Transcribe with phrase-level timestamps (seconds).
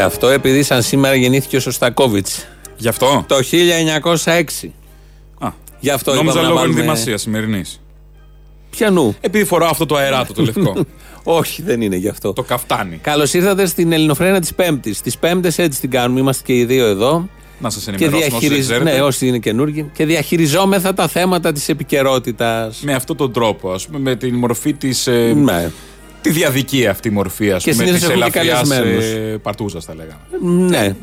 [0.00, 2.46] Και αυτό επειδή σαν σήμερα γεννήθηκε ο Σωστακόβιτς.
[2.76, 4.70] Γι' αυτό; Το 1906.
[5.38, 5.48] Α,
[5.80, 7.80] Γι' αυτό νόμιζα είπαμε να λόγω βάλουμε- ενδυμασίας σημερινής.
[8.70, 9.16] Πιανού.
[9.20, 10.74] Επειδή φοράω αυτό το αεράτο το λευκό.
[11.40, 12.32] Όχι, δεν είναι γι' αυτό.
[12.32, 12.96] το καφτάνι.
[13.02, 15.00] Καλώς ήρθατε στην Ελληνοφρένα της Πέμπτης.
[15.00, 16.20] Τις Πέμπτες έτσι την κάνουμε.
[16.20, 17.28] Είμαστε και οι δύο εδώ.
[17.60, 18.64] Να σας Και ενημερώσω όσοι διαχειριζ...
[18.64, 18.90] ξέρετε.
[18.92, 19.90] ναι, όσοι είναι καινούργοι.
[19.94, 22.80] Και διαχειριζόμεθα τα θέματα της επικαιρότητας.
[22.82, 25.06] Με αυτόν τον τρόπο, ας πούμε, με την μορφή της.
[25.06, 25.70] Ε, Ναι.
[26.22, 29.04] Τη διαδική αυτή μορφή, ας Και πούμε, συνήθως της έχουμε και ελαφριάς καλεσμένους.
[29.04, 30.20] ε, παρτούζας, θα λέγαμε.
[30.68, 30.94] Ναι.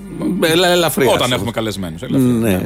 [0.48, 1.12] Ελα, ελαφριά.
[1.12, 2.02] Όταν έχουμε καλεσμένους.
[2.10, 2.62] Ναι.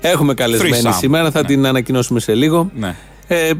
[0.00, 0.96] Έχουμε καλεσμένη Threesome.
[0.98, 1.46] σήμερα, θα Ναι.
[1.46, 2.70] την ανακοινώσουμε σε λίγο.
[2.78, 2.94] Ναι.
[3.26, 3.54] Ε, ε,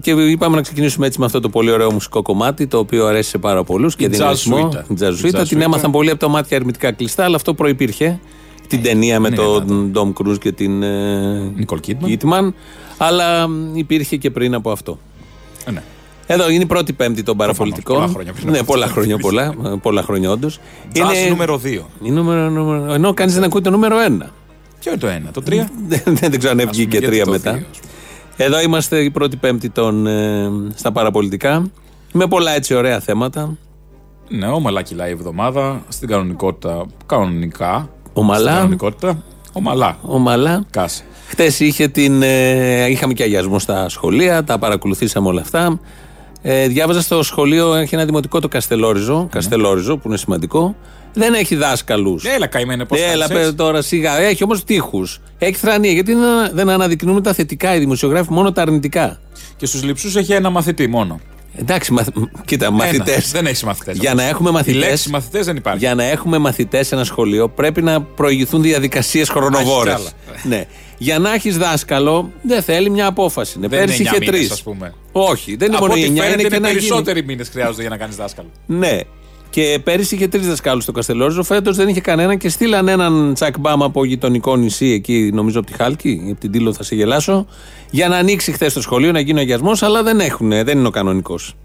[0.00, 3.28] και είπαμε να ξεκινήσουμε έτσι με αυτό το πολύ ωραίο μουσικό κομμάτι, το οποίο αρέσει
[3.30, 4.68] σε πάρα πολλούς και Η δίνει jazz ρυθμό.
[4.72, 4.90] suite.
[4.90, 5.40] Η jazz Η suite.
[5.40, 5.62] jazz Την suite.
[5.62, 8.20] έμαθαν πολύ από τα μάτια ερμητικά κλειστά, αλλά αυτό προπήρχε.
[8.68, 12.10] Την ταινία με Είναι τον Ντόμ Κρούζ και την ε, Νικολ Κίτμαν.
[12.10, 12.54] Κίτμαν,
[12.96, 14.98] αλλά μ, υπήρχε και πριν από αυτό.
[15.64, 15.82] Ε, ναι.
[16.26, 17.96] Εδώ είναι η πρώτη Πέμπτη των παραπολιτικών.
[17.96, 18.94] πολλά χρόνια πριν Ναι, από πολλά αυτό.
[19.00, 20.58] χρόνια, πολλά, ε, πολλά χρόνια όντως.
[20.94, 21.78] Jazz νούμερο 2.
[21.98, 24.30] νούμερο, νούμερο, ενώ κανείς δεν ακούει το νούμερο ένα.
[24.80, 25.50] Ποιο είναι το ένα, το 3.
[25.88, 27.62] δεν, δεν ξέρω αν βγήκε τρία μετά.
[28.36, 31.70] Εδώ είμαστε η πρώτη Πέμπτη των, ε, στα παραπολιτικά.
[32.12, 33.56] Με πολλά έτσι ωραία θέματα.
[34.28, 35.82] Ναι, ομαλά κυλάει η εβδομάδα.
[35.88, 37.88] Στην κανονικότητα, κανονικά.
[38.12, 38.38] Ομαλά.
[38.40, 39.22] Στην κανονικότητα,
[39.52, 39.96] ομαλά.
[40.02, 40.64] Ομαλά.
[40.70, 41.04] Κάσε.
[41.28, 45.80] Χτες είχε την, ε, είχαμε και αγιασμό στα σχολεία, τα παρακολουθήσαμε όλα αυτά.
[46.46, 50.76] Ε, διάβαζα στο σχολείο, έχει ένα δημοτικό το Καστελόριζο, Καστελόριζο που είναι σημαντικό.
[51.12, 52.24] Δεν έχει δάσκαλους.
[52.24, 54.20] Έλα, καημένε, πώς Έλα, παι, τώρα σιγά.
[54.20, 55.20] Έχει όμως τείχους.
[55.38, 55.92] Έχει θρανία.
[55.92, 59.18] Γιατί δεν, δεν αναδεικνύουμε τα θετικά οι δημοσιογράφοι, μόνο τα αρνητικά.
[59.56, 61.20] Και στους λειψούς έχει ένα μαθητή μόνο.
[61.56, 62.08] Εντάξει, μαθ...
[62.44, 63.14] κοίτα, μαθητές.
[63.14, 63.24] Ένα.
[63.32, 63.96] Δεν έχει μαθητές.
[63.96, 64.78] Για να έχουμε Η μαθητέ.
[64.78, 65.78] λέξη μαθητές δεν υπάρχει.
[65.78, 69.90] Για να έχουμε μαθητές σε ένα σχολείο πρέπει να προηγηθούν διαδικασίες χρονοβόρε.
[69.92, 70.64] Α, έχεις Ναι.
[70.98, 73.58] Για να έχεις δάσκαλο δεν θέλει μια απόφαση.
[73.58, 74.50] Ναι, Δεν Πέρσι είναι είχε εννιά μήνες, τρεις.
[74.58, 74.94] ας πούμε.
[75.12, 76.80] Όχι, δεν είναι Από μόνο ό,τι 9, φαίνεται είναι και είναι να γίνει.
[76.80, 78.48] περισσότεροι μήνες χρειάζονται για να κάνεις δάσκαλο.
[78.66, 78.98] Ναι.
[79.50, 81.42] Και πέρυσι είχε τρεις δασκάλους στο Καστελόριζο.
[81.42, 85.70] Φέτος δεν είχε κανένα και στείλαν έναν τσακ μπάμ από γειτονικό νησί εκεί, νομίζω από
[85.70, 87.46] τη Χάλκη, από την Τήλο θα σε γελάσω,
[87.90, 90.86] για να ανοίξει χθες το σχολείο, να γίνει ο αγιασμός, αλλά δεν έχουν, δεν είναι
[90.86, 91.63] ο κανονικός Εντάξει.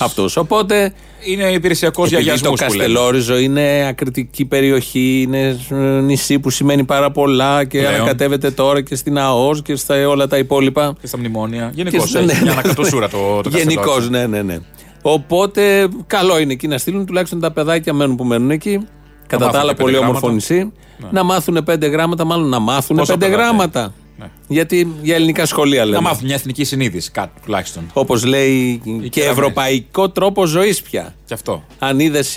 [0.00, 0.36] Αυτός.
[0.36, 0.92] Οπότε
[1.24, 2.84] Είναι υπηρεσιακός για Επειδή το αγιασμού που λέμε.
[2.84, 7.94] Καστελόριζο είναι ακριτική περιοχή, είναι ε, νησί που σημαίνει πάρα πολλά και Πλέον.
[7.94, 10.94] ανακατεύεται τώρα και στην ΑΟΣ και στα όλα τα υπόλοιπα.
[11.00, 11.70] Και στα μνημόνια.
[11.74, 12.50] Γενικώς Και στο- έχει ναι, μια ναι.
[12.50, 14.10] ανακατοσούρα το, το Γενικώς, Καστελόριζο.
[14.10, 14.58] ναι, ναι, ναι.
[15.02, 18.80] Οπότε καλό είναι εκεί να στείλουν τουλάχιστον τα παιδάκια μένουν που μένουν εκεί.
[19.26, 20.52] Κατά τα μάθουν άλλα, και πολύ πέντε όμορφο γράμματα.
[20.54, 20.72] νησί.
[21.10, 23.92] Να μάθουν πέντε γράμματα, μάλλον να μάθουν Πόσα πέντε παιδάκια; γράμματα.
[24.18, 24.26] Ναι.
[24.48, 25.96] Γιατί για ελληνικά σχολεία λέμε.
[25.96, 27.82] Να μάθουν μια εθνική συνείδηση, κάτι τουλάχιστον.
[27.92, 29.36] Όπως λέει και κεραμές.
[29.38, 31.14] ευρωπαϊκό τρόπο ζωής πια.
[31.26, 31.64] Και αυτό.
[31.78, 32.32] Αν είδες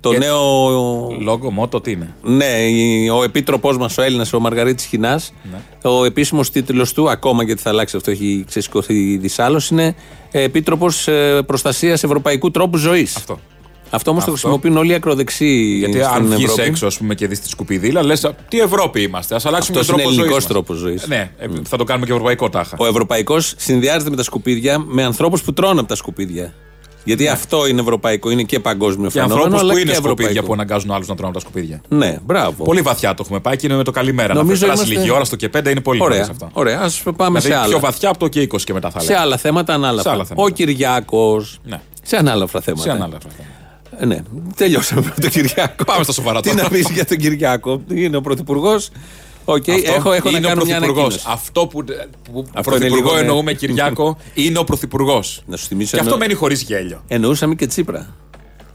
[0.00, 0.68] το Και- νέο
[1.20, 5.90] Λόγο, μότο, τι είναι; Ναι, η- ο επίτροπός μας, ο Έλληνας, ο Μαργαρίτης Χινάς, Ναι.
[5.90, 9.94] ο επίσημος τίτλος του, ακόμα γιατί θα αλλάξει αυτό, έχει ξεσηκωθεί δυσάλω, είναι
[10.30, 11.08] Επίτροπος
[11.46, 13.16] Προστασίας Ευρωπαϊκού Τρόπου Ζωής.
[13.16, 13.40] Αυτό.
[13.94, 14.48] Αυτό όμως το Αυτό.
[14.48, 16.62] χρησιμοποιούν όλοι οι ακροδεξιοί Γιατί στην αν βγεις Ευρώπη.
[16.62, 19.34] έξω ας πούμε, και δεις τη σκουπιδίλα, λες τι Ευρώπη είμαστε.
[19.34, 20.18] Α αλλάξουμε Αυτός τον είναι τρόπο ζωής.
[20.18, 21.06] ελληνικός τρόπος ζωής.
[21.06, 22.76] Ναι, ε, θα το κάνουμε και ευρωπαϊκό τάχα.
[22.78, 26.52] Ο Ευρωπαϊκός συνδυάζεται με τα σκουπίδια με ανθρώπους που τρώνε από τα σκουπίδια.
[27.04, 29.34] Γιατί αυτό είναι ευρωπαϊκό, είναι και παγκόσμιο Και φαινόμενο.
[29.40, 30.46] ανθρώπους αλλά που και είναι σκουπίδια ευρωπαϊκό.
[30.46, 31.80] που αναγκάζουν άλλους να τρώνε από τα σκουπίδια.
[31.88, 32.64] Ναι, μπράβο.
[32.64, 34.34] Πολύ βαθιά το έχουμε πάει και είναι με το καλημέρα.
[34.34, 36.50] Νομίζω να περάσει είμαστε- λίγη ώρα στο και πέντε είναι πολύ Ωραία, νωρίς αυτά.
[36.52, 36.80] ωραία.
[37.06, 37.68] Α πάμε Δηλαδή σε άλλα.
[37.68, 39.24] πιο βαθιά από το και 20 και μετά θα Σε λέγαμε.
[39.26, 40.02] άλλα θέματα ανάλαφρα.
[40.02, 40.46] Σε άλλα θέματα.
[40.46, 41.60] Ο Κυριάκος.
[41.64, 41.80] Ναι.
[42.02, 42.82] Σε ανάλαφρα θέματα.
[42.82, 43.30] Σε ανάλαφρα.
[43.98, 44.18] Ε, ναι,
[44.56, 45.84] τελειώσαμε με τον Κυριάκο.
[45.84, 46.62] Πάμε στα σοβαρά Τι τώρα.
[46.62, 48.90] να πεις για τον Κυριάκο; Είναι ο Πρωθυπουργός.
[49.44, 51.04] Οκ, Αυτό έχω, έχω να είναι ο κάνω μια Πρωθυπουργός.
[51.04, 51.24] ανακοίνωση.
[51.28, 51.84] Αυτό που,
[52.32, 53.20] που Αυτό πρωθυπουργό είναι λίγο, ναι.
[53.20, 55.42] εννοούμε Κυριάκο είναι ο Πρωθυπουργός.
[55.46, 55.90] Να σου θυμίσω.
[55.90, 57.02] Και αυτό εννο- μένει χωρίς γέλιο.
[57.08, 58.14] Εννοούσαμε και Τσίπρα.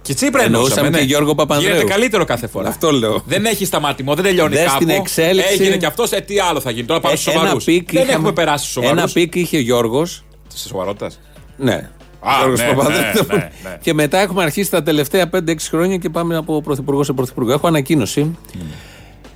[0.02, 0.98] Και Τσίπρα Εννοούσαμε εννοούσαμε.
[1.00, 1.72] και Γιώργο Παπανδρέου.
[1.74, 2.70] Γίνεται καλύτερο κάθε φορά.
[2.70, 3.24] Αυτό λέω.
[3.26, 4.78] Δεν έχει σταματημό, δεν τελειώνει Δες κάπου.
[4.80, 5.54] την εξέλιξη.
[5.54, 6.86] Έγινε και αυτός, ε, τι άλλο θα γίνει.
[6.86, 7.64] Τώρα πάμε στους Ε, ένα σοβαρούς.
[7.64, 8.98] peak Δεν είχαμε- έχουμε περάσει στους σοβαρούς.
[9.02, 10.24] Ένα peak είχε ο Γιώργος.
[10.48, 11.20] Στη σοβαρότητας.
[11.58, 11.90] Ναι.
[12.20, 13.02] Α, Γιώργος ναι, Παπανδρέου.
[13.28, 13.78] ναι, ναι, ναι.
[13.82, 17.52] Και μετά έχουμε αρχίσει τα τελευταία 5-6 χρόνια και πάμε από πρωθυπουργό σε πρωθυπουργό.
[17.52, 18.38] Έχω ανακοίνωση.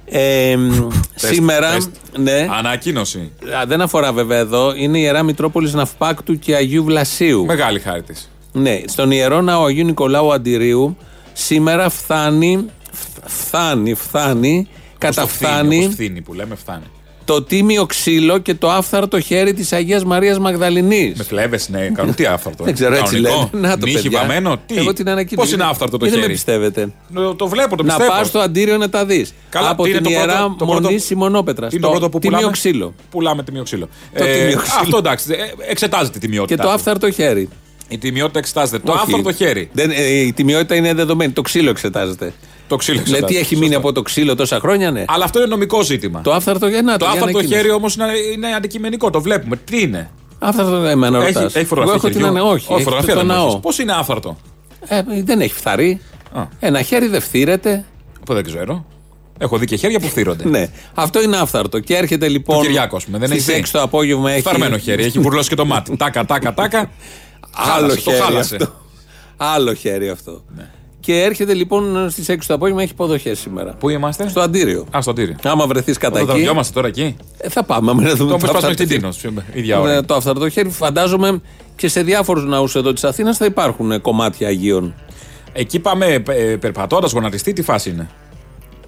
[0.05, 0.55] Ε,
[1.15, 1.71] σήμερα.
[1.73, 1.89] πες.
[2.17, 2.47] Ναι.
[2.57, 3.31] Ανακοίνωση.
[3.61, 4.73] Α, δεν αφορά βέβαια εδώ.
[4.75, 7.45] Είναι η Ιερά Μητρόπολης Ναυπάκτου και Αγίου Βλασίου.
[7.45, 8.29] Μεγάλη χάρη της.
[8.51, 10.97] Ναι, στον ιερό ναό Αγίου Νικολάου Αντιρίου
[11.33, 14.67] σήμερα φτάνει, φ- φτάνει, φτάνει,
[14.97, 16.83] καταφθάνει φθήνει που λέμε, φτάνει.
[17.33, 21.17] Το τίμιο ξύλο και το άφθαρτο χέρι της Αγίας Μαρίας Μαγδαληνής.
[21.17, 23.67] Με φλέβες, ναι, κάνουν τι άφθαρτο; Δεν ξέρω, έτσι Κανονικό; λένε.
[23.67, 24.19] Να το Νύχι παιδιά.
[24.19, 25.47] βαμμένο, τι; Εγώ την ανακοίνωση.
[25.47, 26.93] Πώς είναι άφθαρτο το Γιατί χέρι; Δεν με πιστεύετε.
[27.13, 28.17] Το, το βλέπω, το να πιστεύω.
[28.17, 29.33] πας στο αντίριο να τα δεις.
[29.49, 31.67] Καλά, Από τι είναι την το ιερά πρώτο- το πρώτο- μονή Σιμονόπετρα.
[31.67, 32.93] Τι είναι το πρώτο που τίμιο πουλάμε; ξύλο.
[33.11, 33.89] Πουλάμε τιμίο ξύλο.
[34.17, 34.79] Το τίμιο ξύλο.
[34.81, 36.61] Αυτό εντάξει, ε, εξετάζεται η Και τιμιότητα.
[36.63, 36.73] το του.
[36.73, 37.49] άφθαρτο χέρι.
[37.87, 38.79] Η τιμιότητα εξετάζεται.
[38.79, 39.01] Το Όχι.
[39.01, 39.69] άφθαρτο χέρι.
[39.73, 41.31] Δεν, ε, η τιμιότητα είναι δεδομένη.
[41.31, 42.33] Το ξύλο εξετάζεται.
[42.71, 43.27] Το ξύλο Δηλαδή εξετάζεται.
[43.33, 43.63] τι έχει Σωστά.
[43.63, 45.03] μείνει από το ξύλο τόσα χρόνια, ναι.
[45.07, 46.21] Αλλά αυτό είναι νομικό ζήτημα.
[46.21, 46.81] Το άφθαρτο χέρι.
[46.83, 47.61] να, Το για άφθαρτο ανακοίνωση.
[47.61, 49.09] χέρι όμως είναι, είναι αντικειμενικό.
[49.09, 49.55] Το βλέπουμε.
[49.55, 50.09] Τι είναι;
[50.39, 51.55] Άφθαρτο εμένα Έχει, ρωτάς.
[51.55, 51.99] έχει φωτογραφία.
[52.03, 52.41] Εγώ έχω την ανε...
[52.41, 53.59] Όχι, Όχι, έχει φωτογραφία το δεν ναό.
[53.59, 54.37] Πώς είναι άφθαρτο;
[54.87, 56.01] Ε, δεν έχει φθαρεί.
[56.33, 56.43] Α.
[56.59, 57.85] Ένα χέρι δεν φθύρεται.
[58.25, 58.85] Που δεν ξέρω.
[59.37, 60.49] Έχω δει και χέρια που φθύρονται.
[60.49, 60.69] Ναι.
[60.93, 61.79] Αυτό είναι άφθαρτο.
[61.79, 62.57] Και έρχεται λοιπόν.
[62.57, 63.63] Του Κυριάκου, ας πούμε, δεν στις έχει δει.
[63.65, 64.41] 6 το απόγευμα έχει.
[64.41, 65.95] Φθαρμένο χέρι, έχει βουρλώσει και το μάτι.
[65.97, 66.79] Τάκα, τάκα, τάκα.
[67.55, 68.55] Άλλο Χάλασε, το χέρι χάλασε.
[68.55, 68.73] αυτό.
[69.37, 70.43] Άλλο χέρι αυτό.
[71.07, 71.13] Ναι.
[71.15, 73.73] Και έρχεται λοιπόν στις 6 το απόγευμα έχει υποδοχές σήμερα.
[73.79, 74.85] Πού είμαστε; Στο αντίριο.
[74.97, 75.35] Α, στο τύρι.
[75.43, 76.33] Άμα βρεθείς κατά Εδώ εκεί.
[76.33, 78.99] δρομιόμαστε τώρα εκεί; ε, θα πάμε να δούμε Το όπως πας άφθαρτο μέχρι την χέρι.
[78.99, 79.43] Τίνος.
[79.53, 80.05] Ίδια Ε, ώρα.
[80.05, 81.41] Το αυθαρτό χέρι φαντάζομαι
[81.75, 84.93] και σε διάφορους ναούς εδώ της Αθήνας θα υπάρχουν ε, κομμάτια Αγίων.
[85.53, 86.23] Εκεί πάμε
[86.59, 88.09] περπατώντας, γονατιστή, τι φάση είναι;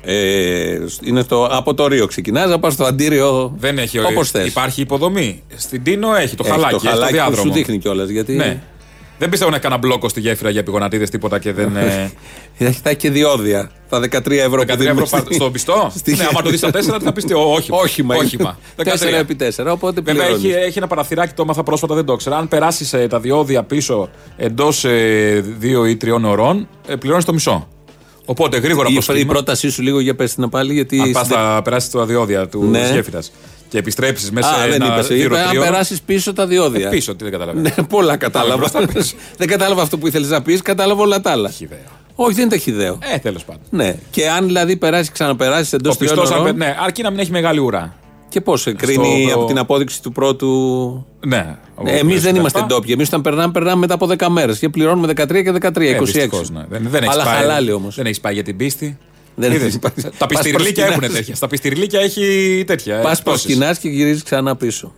[0.02, 3.54] Ε, είναι το, από το Ρίο ξεκινάς, να πας στο αντίριο.
[3.58, 4.48] Δεν έχει Όπως θες.
[4.48, 5.44] Υπάρχει υποδομή.
[5.56, 7.54] Στην Τίνο έχει το χαλάκι, το έχει το χαλάκι που σου διάδρομο.
[7.54, 8.10] δείχνει κιόλας.
[8.10, 8.62] Γιατί Ναι.
[9.24, 11.76] Δεν πιστεύω να έκανα μπλόκο στη γέφυρα για πηγονατίδε τίποτα και δεν.
[11.76, 12.12] ε,
[12.84, 13.72] θα έχει και διόδια.
[13.90, 16.60] Τα 13 ευρώ 13 που δίνουμε ευρώ στη- στον πιστό; στη- Ναι, άμα το δεις
[16.60, 17.26] στα 4 θα πεις
[17.56, 17.78] όχημα.
[17.78, 18.16] Όχημα.
[18.16, 18.58] Όχημα.
[18.78, 18.84] 4
[19.20, 19.66] επί 4.
[19.72, 20.66] Οπότε Βέβαια έχει, πληρώνεις.
[20.66, 22.38] έχει ένα παραθυράκι, το έμαθα πρόσφατα, δεν το ήξερα.
[22.38, 24.86] Αν περάσεις τα διόδια πίσω εντός
[25.62, 27.68] 2 ή 3 ωρών, ε, πληρώνεις το μισό.
[28.26, 31.00] Οπότε γρήγορα Η, προ η πρότασή σου λίγο για πες την πάλι γιατί.
[31.00, 32.90] Αν πας στην- θα περάσεις τα διόδια του Ναι.
[32.94, 33.32] γέφυρας
[33.74, 35.06] και επιστρέψεις μέσα Α, σε δεν ένα είπες.
[35.06, 36.88] Είπε, γύρο αν τριών, περάσεις πίσω τα διόδια.
[36.88, 37.70] ε, Πίσω, τι δεν καταλαβαίνω.
[37.78, 38.58] Ναι, πολλά κατάλαβα.
[38.58, 39.16] μπροστά, πίσω.
[39.38, 41.50] δεν κατάλαβα αυτό που ήθελες να πεις, κατάλαβα όλα τα άλλα.
[41.50, 41.78] Χιδαίο.
[42.16, 42.98] Όχι, δεν είναι ταχυδαίο.
[43.14, 43.62] Ε, τέλος πάντων.
[43.70, 43.96] Ναι.
[44.12, 46.56] Και αν δηλαδή περάσεις, ξαναπεράσεις εντός Ο τριών πιστό, ωρών.
[46.58, 47.96] ναι, αρκεί να μην έχει μεγάλη ουρά.
[48.30, 50.50] Και πώς σε κρίνει Στο- από την απόδειξη του πρώτου.
[51.26, 51.58] Ναι.
[51.86, 52.90] Εμείς δεν είμαστε ντόπιοι.
[52.94, 55.96] Εμείς όταν περνάμε, περνάμε μετά από 10 μέρες και πληρώνουμε 13 και 13, 26.
[55.96, 56.64] Ε, δυστυχώς, ναι.
[56.70, 57.96] Δεν, δεν έχεις Αλλά πάει, χαλάλι όμως.
[57.96, 58.98] Δεν έχεις πάει για την πίστη.
[59.36, 59.92] Δεν Είδες, έχεις πάει.
[60.18, 60.90] Τα Πας πιστηρλίκια προσκυνάς.
[61.04, 61.36] έχουν τέτοια.
[61.36, 62.96] Στα πιστηρλίκια έχει τέτοια.
[62.96, 63.24] ε, Πα πτώσεις.
[63.24, 64.94] προσκυνά και γυρίζεις ξανά πίσω.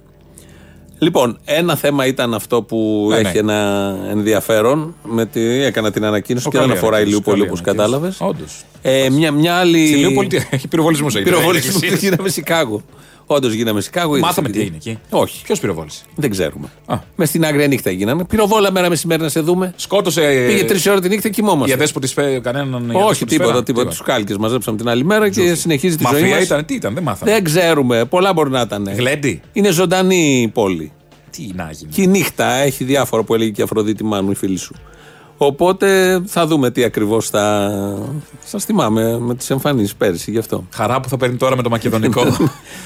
[0.99, 3.39] Λοιπόν, ένα θέμα ήταν αυτό που Ναι, έχει ναι.
[3.39, 4.95] ένα ενδιαφέρον.
[5.03, 7.61] Με τη, έκανα την ανακοίνωση Ο, και δεν καλή αφορά η ανακοίνωση, Λιούπολη καλή όπως
[7.61, 8.21] κατάλαβες.
[8.21, 8.63] ανακοίνωση.
[8.81, 9.05] Όντως.
[9.05, 9.87] Ε, μια, μια άλλη.
[9.87, 11.21] Στη Λιούπολη τι- έχει πυροβολισμού εκεί.
[11.23, 12.01] Πυροβολισμό Εκκλησίες.
[12.09, 12.81] γίναμε Σικάγο.
[13.27, 14.15] Όντως γίναμε Σικάγο.
[14.15, 14.57] είδες Μάθαμε εκεί.
[14.57, 14.99] τι έγινε εκεί.
[15.09, 15.43] Όχι.
[15.43, 16.67] Ποιος πυροβόλησε; Δεν ξέρουμε.
[16.85, 16.97] Α.
[17.15, 18.25] Μες στην άγρια νύχτα γίνανε.
[18.25, 19.73] Πυροβόλα μέρα μεσημέρι να σε δούμε.
[19.75, 20.45] Σκότωσε.
[20.47, 21.73] Πήγε τρεις ώρε τη νύχτα και Οι κοιμόμαστε.
[21.73, 22.83] αδέσπου που τη φέρει κανέναν.
[22.89, 23.47] οι αδές Όχι, που της τίποτα.
[23.49, 23.63] φέραν.
[23.63, 23.89] τίποτα.
[23.89, 26.45] Τους κάλκες μαζέψαμε την άλλη μέρα και συνεχίζει τη ζωή Μαφία μας.
[26.45, 27.31] ήταν, τι ήταν, δεν μάθαμε.
[27.31, 28.05] Δεν ξέρουμε.
[28.05, 28.89] Πολλά μπορεί να ήταν.
[28.95, 29.41] Γλέντι.
[29.53, 30.91] Είναι ζωντανή η πόλη.
[31.31, 31.91] Τι να γίνει.
[31.91, 34.75] Και η νύχτα έχει διάφορα που έλεγε και η Αφροδίτη Μάνου, η φίλη σου.
[35.37, 37.71] Οπότε θα δούμε τι ακριβώς θα.
[38.45, 40.67] Σας θυμάμαι με τις εμφανίσεις πέρυσι γι' αυτό.
[40.73, 42.21] Χαρά που θα παίρνει τώρα με το μακεδονικό.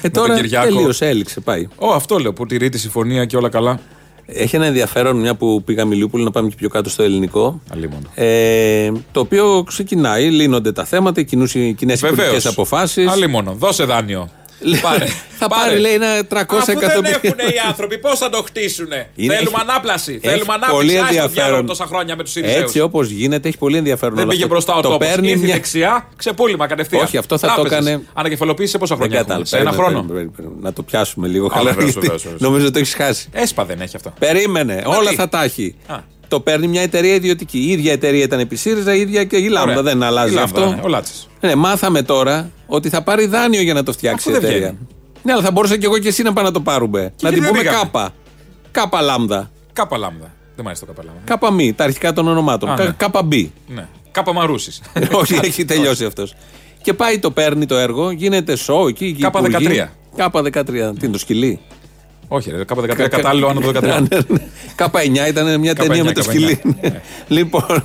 [0.02, 0.66] Ε, με τώρα τον Κυριάκο.
[0.74, 1.68] τελείωσε, έληξε, πάει.
[1.76, 3.80] Ω, αυτό λέω που τηρεί τη συμφωνία και όλα καλά.
[4.26, 7.60] Έχει ένα ενδιαφέρον, μια που πήγαμε Λιούπολη, να πάμε και πιο κάτω στο ελληνικό.
[7.72, 8.06] Αλίμονο.
[8.14, 12.26] Ε, το οποίο ξεκινάει, λύνονται τα θέματα, οι κοινές Βεβαίως.
[12.26, 13.08] υπουργικέ αποφάσεις.
[13.08, 13.52] Αλίμονο.
[13.58, 14.28] Δώσε δάνειο.
[14.82, 15.06] Πάρε.
[15.38, 17.20] Θα πάρει, λέει, ένα 300 Αφού δεν εκατομμύρια.
[17.22, 20.10] έχουν οι άνθρωποι, πώς θα το χτίσουνε; Είναι- Θέλουμε έχει- ανάπλαση.
[20.12, 20.74] έχει Θέλουμε ανάπτυξη.
[20.74, 21.66] πολύ Άσε το διάλογο ενδιαφέρον.
[21.66, 22.60] τόσα χρόνια με τους Σιριζέου.
[22.62, 24.54] Έτσι όπως γίνεται, έχει πολύ ενδιαφέρον Δεν όλο πήγε αυτό.
[24.54, 25.06] μπροστά ο το τόπος.
[25.08, 25.54] παίρνει Ήρθε μια.
[25.54, 27.02] δεξιά, ξεπούλημα κατευθείαν.
[27.04, 27.78] Όχι, αυτό θα το Τράπεζες.
[27.78, 29.28] έκανε- Ανακεφαλοποίηση σε πόσα Δεν χρόνια έχουν.
[29.28, 29.48] κατάλαβα.
[29.50, 30.06] Σε ένα Περίμενε, χρόνο.
[30.08, 30.60] περίμενε, περίμενε.
[30.62, 31.62] Να το πιάσουμε λίγο Α, καλά.
[31.70, 32.40] βεβαίως, γιατί βεβαίως, βεβαίως.
[32.40, 33.28] Νομίζω ότι το έχεις χάσει.
[33.32, 34.12] Έσπα δεν έχει αυτό.
[34.18, 35.74] Περίμενε, όλα τι; θα τα έχει.
[36.34, 36.36] Α.
[36.38, 37.58] Το παίρνει μια εταιρεία ιδιωτική.
[37.58, 39.70] Η ίδια εταιρεία ήταν επί ΣΥΡΙΖΑ, η ίδια και η Λάμδα.
[39.70, 39.82] Ωραία.
[39.82, 40.74] Δεν αλλάζει Η Λάμδα, αυτό.
[40.74, 41.28] ναι, Ο Λάτσης.
[41.40, 44.66] Ναι, μάθαμε τώρα ότι θα πάρει δάνειο για να το φτιάξει η Αφού δεν εταιρεία.
[44.68, 44.86] βγαίνει.
[45.22, 47.00] Ναι, αλλά θα μπορούσα και εγώ και εσύ να πάμε να το πάρουμε.
[47.02, 48.10] να γιατί την δεν πούμε πήγαμε; κάπα.
[48.70, 49.50] Κάπα λάμδα.
[49.72, 50.30] Κάπα λάμδα.
[50.56, 51.20] Δεν μ' αρέσει το κάπα λάμδα.
[51.24, 52.70] Κάπα μη, τα αρχικά των ονομάτων.
[52.70, 52.90] Α, Κα- ναι.
[52.96, 53.52] Κάπα μπι.
[53.66, 53.86] Ναι.
[54.10, 54.82] Κάπα μαρούσης.
[55.20, 56.34] Όχι, έχει τελειώσει αυτός.
[56.82, 59.04] Και πάει το παίρνει το έργο, γίνεται σοου εκεί.
[59.04, 59.84] εκεί Κάπα υπουργοί.
[59.84, 59.88] 13.
[60.16, 60.64] Κάπα 13.
[60.64, 61.60] Τι είναι το σκυλί;
[62.32, 63.82] Όχι, ρε, κάπα 13 κατάλληλο άνω το 13.
[63.82, 64.38] Ναι, ναι.
[64.74, 66.60] Κάπα 9 ήταν μια Κάπα ταινία 9, με το κάπα σκυλί.
[66.64, 66.70] 9.
[66.80, 67.00] Ναι.
[67.36, 67.84] Λοιπόν,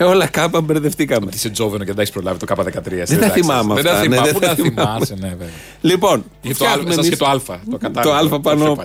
[0.00, 1.30] όλα κάπα μπερδευτήκαμε.
[1.30, 2.68] Τι σε τζόβενο και δεν τα έχεις προλάβει το κάπα 13.
[3.04, 4.24] Δεν τα θυμάμαι Δεν τα αυτά, ναι, θυμάμαι.
[4.24, 4.70] δεν Πού τα τα θυμάμαι.
[4.92, 5.48] θυμάσαι, ναι, βέβαια.
[5.80, 8.40] Λοιπόν, Ή το α- φτιάχνουμε εσάς εμείς- και το α, το Το κατάλληλο, α το
[8.40, 8.76] πάνω, πιο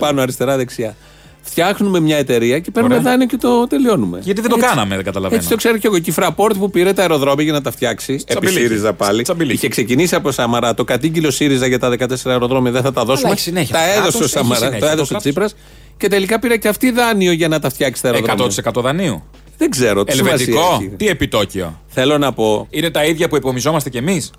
[1.54, 1.64] παλιό.
[1.64, 1.74] πάνω αριστερά δεξιά.
[1.74, 3.10] Φτιάχνουμε μια εταιρεία και παίρνουμε Ωραία.
[3.10, 4.18] δάνειο και το τελειώνουμε.
[4.22, 4.68] Γιατί δεν το Έτσι.
[4.68, 5.36] κάναμε, δεν καταλαβαίνω.
[5.36, 5.98] Έτσι το ξέρω και εγώ.
[5.98, 8.12] Και η Fraport που πήρε τα αεροδρόμια για να τα φτιάξει.
[8.12, 8.60] Επί Τσαμπιλίκι.
[8.60, 9.22] ΣΥΡΙΖΑ πάλι.
[9.22, 9.54] Τσαμπιλίκι.
[9.54, 10.74] Είχε ξεκινήσει από Σαμαρά.
[10.74, 13.30] Το κατήγγειλε ο ΣΥΡΙΖΑ για τα 14 αεροδρόμια δεν θα τα δώσουμε.
[13.30, 13.74] έχει συνέχεια.
[13.74, 14.56] Τα Το έδωσε κράτος ο έχει Σαμαρά.
[14.58, 14.78] συνέχεια.
[14.80, 15.22] Το Το έδωσε ο κράτος.
[15.22, 15.54] Τσίπρας.
[15.96, 18.52] Και τελικά πήρε και αυτή δάνειο για να τα φτιάξει τα αεροδρόμια.
[18.74, 19.22] 100% δανείου.
[19.58, 20.04] Δεν ξέρω.
[20.04, 20.78] Τι σημασία Ελβετικό.
[20.80, 20.88] έχει.
[20.96, 21.80] Τι επιτόκιο.
[21.86, 22.66] Θέλω να πω.
[22.70, 24.30] Είναι τα ίδια που υπομιζόμαστε κι εμείς.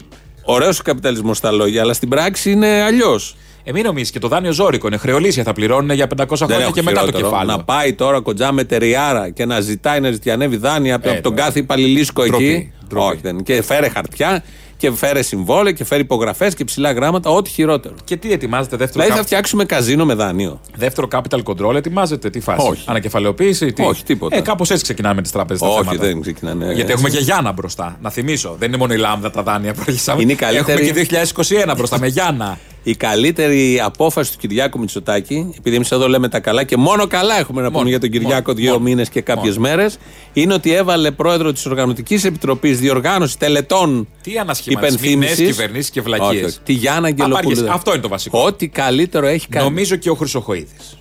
[0.44, 3.36] Ωραίος ο καπιταλισμός στα λόγια, αλλά στην πράξη είναι αλλιώς.
[3.64, 5.44] Ε, μην νομίζεις και το δάνειο ζώρικο είναι χρεολύσια.
[5.44, 7.58] Θα πληρώνουν για 500 χρόνια και μετά το κεφάλαιο.
[7.58, 11.22] Να πάει τώρα κοντζά με τεριάρα και να ζητάει να ζητιανεύει δάνεια από Ε, από
[11.22, 11.46] τον τώρα.
[11.46, 12.72] κάθε υπαλληλίσκο Ντροπή, εκεί.
[12.88, 13.06] ντροπή.
[13.08, 13.44] Όχι, δεν.
[13.44, 14.44] Και φέρε χαρτιά
[14.78, 17.94] και φέρε συμβόλαια και φέρε υπογραφές και ψηλά γράμματα, ό,τι χειρότερο.
[18.04, 20.62] Και τι ετοιμάζεται δεύτερο, Δηλαδή θα cap- φτιάξουμε καζίνο με δάνειο.
[20.76, 22.30] δεύτερο capital control, ετοιμάζεται.
[22.30, 22.84] Τι φάση; Όχι.
[22.86, 23.74] Ανακεφαλαιοποίηση.
[23.74, 24.36] Τι; Όχι, τίποτα.
[24.38, 26.06] Ε, κάπως έτσι ξεκινάμε με τις τράπεζες τα Όχι, θέματα.
[26.06, 26.66] δεν ξεκινάνε.
[26.66, 26.92] Γιατί έτσι.
[26.94, 27.98] έχουμε και Γιάννα μπροστά.
[28.02, 28.56] Να θυμίσω.
[28.60, 30.22] Δεν είναι μόνο η Λάμδα τα δάνεια που αρχίσαμε.
[30.22, 32.58] Είναι η καλύτερη- Έχουμε και 2021 μπροστά με Γιάννα.
[32.90, 37.40] Η καλύτερη απόφαση του Κυριάκου Μητσοτάκη, επειδή εμείς εδώ λέμε τα καλά και μόνο καλά
[37.40, 39.68] έχουμε να πούμε Μόνο, για τον Κυριάκο μόνο, δύο μόνο, μήνες και κάποιες μόνο.
[39.70, 39.98] μέρες,
[40.34, 45.56] είναι ότι έβαλε πρόεδρο της Οργανωτικής Επιτροπής Διοργάνωση Τελετών Τι ανασχηματισμοί, νέες υπενθύμησης.
[45.56, 46.46] κυβερνήσεις και Όχι, βλακίες.
[46.46, 46.60] όχι.
[46.64, 47.72] Τη Γιάννα Αγγελοπούλου.
[47.72, 48.40] Αυτό είναι το βασικό.
[48.46, 49.66] Ό,τι καλύτερο έχει κάνει.
[49.66, 50.98] Νομίζω και ο Χρυσοχοίδης.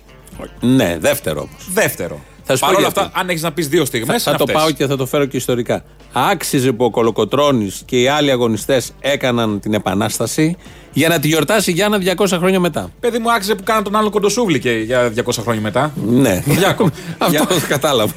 [0.59, 1.67] Ναι, δεύτερο όμως.
[1.73, 2.19] Δεύτερο.
[2.47, 2.99] Θα σου πω Παρ' όλα γιατί.
[2.99, 4.23] αυτά, αν έχεις να πεις δύο στιγμές.
[4.23, 5.83] Θα, θα το πάω και θα το φέρω και ιστορικά.
[6.13, 10.57] Άξιζε που ο Κολοκοτρόνη και οι άλλοι αγωνιστές έκαναν την επανάσταση
[10.93, 12.91] για να τη γιορτάσει η Γιάννα 200 χρόνια μετά.
[12.99, 15.93] Παιδί μου, άξιζε που κάναν τον άλλο κοντοσούβλι και για 200 χρόνια μετά.
[16.07, 16.43] Ναι.
[16.45, 16.83] Διάκο.
[17.17, 18.13] Αυτό Για- το κατάλαβα.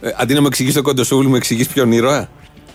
[0.00, 2.28] Ε, αντί να μου εξηγήσει το κοντοσούβλι, μου εξηγείς ποιον ήρωα.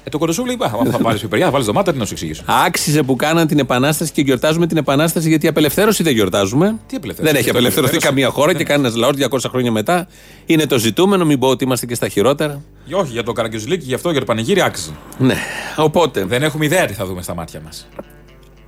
[0.03, 0.65] Ε, το κοντοσούβλι είπα.
[0.65, 2.43] άμα Θα βάλει πιπεριά, θα βάλεις ντομάτα, τι να σου εξηγήσω.
[2.65, 6.65] Άξιζε που κάναν την επανάσταση και γιορτάζουμε την επανάσταση γιατί απελευθέρωση δεν γιορτάζουμε.
[6.87, 9.13] Τι απελευθέρωση, Δεν έχει τι απελευθερωθεί απελευθέρωση; καμία χώρα και κανένας λαός
[9.45, 10.07] 200 χρόνια μετά.
[10.45, 12.61] Είναι το ζητούμενο, μην πω ότι είμαστε και στα χειρότερα.
[12.89, 14.91] Ε, Όχι, για το καραγκιουζλίκι, γι' αυτό για το πανηγύρι άξιζε.
[15.17, 15.35] Ναι.
[15.75, 17.87] Οπότε Δεν έχουμε ιδέα τι θα δούμε στα μάτια μας.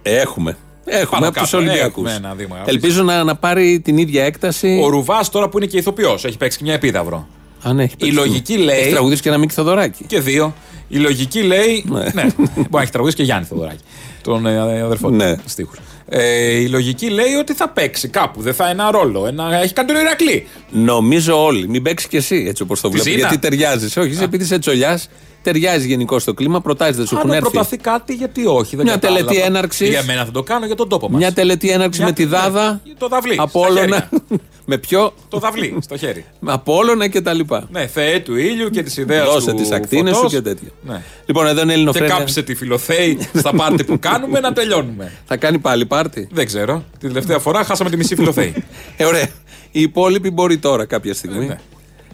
[0.02, 0.58] έχουμε.
[0.86, 1.88] Έχουμε Πάνω από τους κάτω, Ολυμπιακούς.
[2.10, 2.56] έχουμε ένα δήμα.
[2.66, 4.80] Ελπίζω να, να πάρει την ίδια έκταση.
[4.84, 7.28] Ο Ρουβάς τώρα που είναι και ηθοποιός, έχει παίξει και μια επίδαυρο.
[7.62, 8.16] Αν έχει παίξει.
[8.16, 10.04] λογική λέει- Έχει τραγουδίσει και ένα Μίκη Θοδωράκη.
[10.08, 10.54] Και δύο.
[10.88, 11.86] Η λογική λέει.
[11.90, 12.00] Ναι.
[12.14, 12.26] Ναι,
[12.56, 13.84] μπορεί να έχει τραγουδίσει και Γιάννη Θεοδωράκη.
[14.22, 15.16] Τον ε, αδερφό του.
[15.16, 15.36] Ναι.
[15.46, 15.78] Στίχους.
[16.10, 18.42] Ε, η λογική λέει ότι θα παίξει κάπου.
[18.42, 19.28] Δεν θα ένα ρόλο.
[19.28, 19.56] Ένα...
[19.62, 20.48] Έχει κάνει τον Ηρακλή.
[20.70, 21.68] Νομίζω όλοι.
[21.68, 23.10] Μην παίξει κι εσύ έτσι όπως το Τη βλέπω.
[23.10, 23.20] Ζήνα.
[23.20, 23.98] Γιατί ταιριάζεις.
[23.98, 25.10] Όχι, εσύ επειδή είσαι τσολιάς,
[25.42, 26.62] ταιριάζει γενικώ στο κλίμα.
[26.62, 27.50] Προτάσεις δεν σου έχουν Αν έρθει.
[27.52, 28.76] προταθεί κάτι, γιατί όχι.
[28.76, 29.26] Δεν Μια κατάλαβα.
[29.26, 29.90] τελετή έναρξης.
[29.90, 31.20] Για μένα θα το κάνω για τον τόπο μας.
[31.20, 32.82] Μια τελετή έναρξης με τη Δάδα.
[32.98, 33.34] Το δαυλί.
[33.34, 33.80] στα Απόλλωνα.
[33.82, 34.10] χέρια.
[34.66, 36.26] με ποιο; Το δαυλί στο χέρι.
[36.40, 37.68] Με Απόλλωνα και τα λοιπά.
[37.72, 39.32] Ναι, θεέ του ήλιου και τη ιδέα του.
[39.32, 40.32] Δώσε τις ακτίνες σου φωτός.
[40.34, 40.70] και τέτοια.
[40.82, 41.02] Ναι.
[41.26, 42.16] Λοιπόν, εδώ είναι Και Ελληνοφρένια.
[42.18, 45.12] κάψε τη φιλοθέη στα πάρτι που κάνουμε να τελειώνουμε.
[45.26, 46.84] Θα κάνει πάλι πάρτι; Δεν ξέρω.
[47.00, 48.54] Την τελευταία φορά χάσαμε τη μισή φιλοθέη.
[48.98, 49.28] Ε, ωραία.
[49.72, 51.56] Οι υπόλοιποι μπορεί τώρα κάποια στιγμή.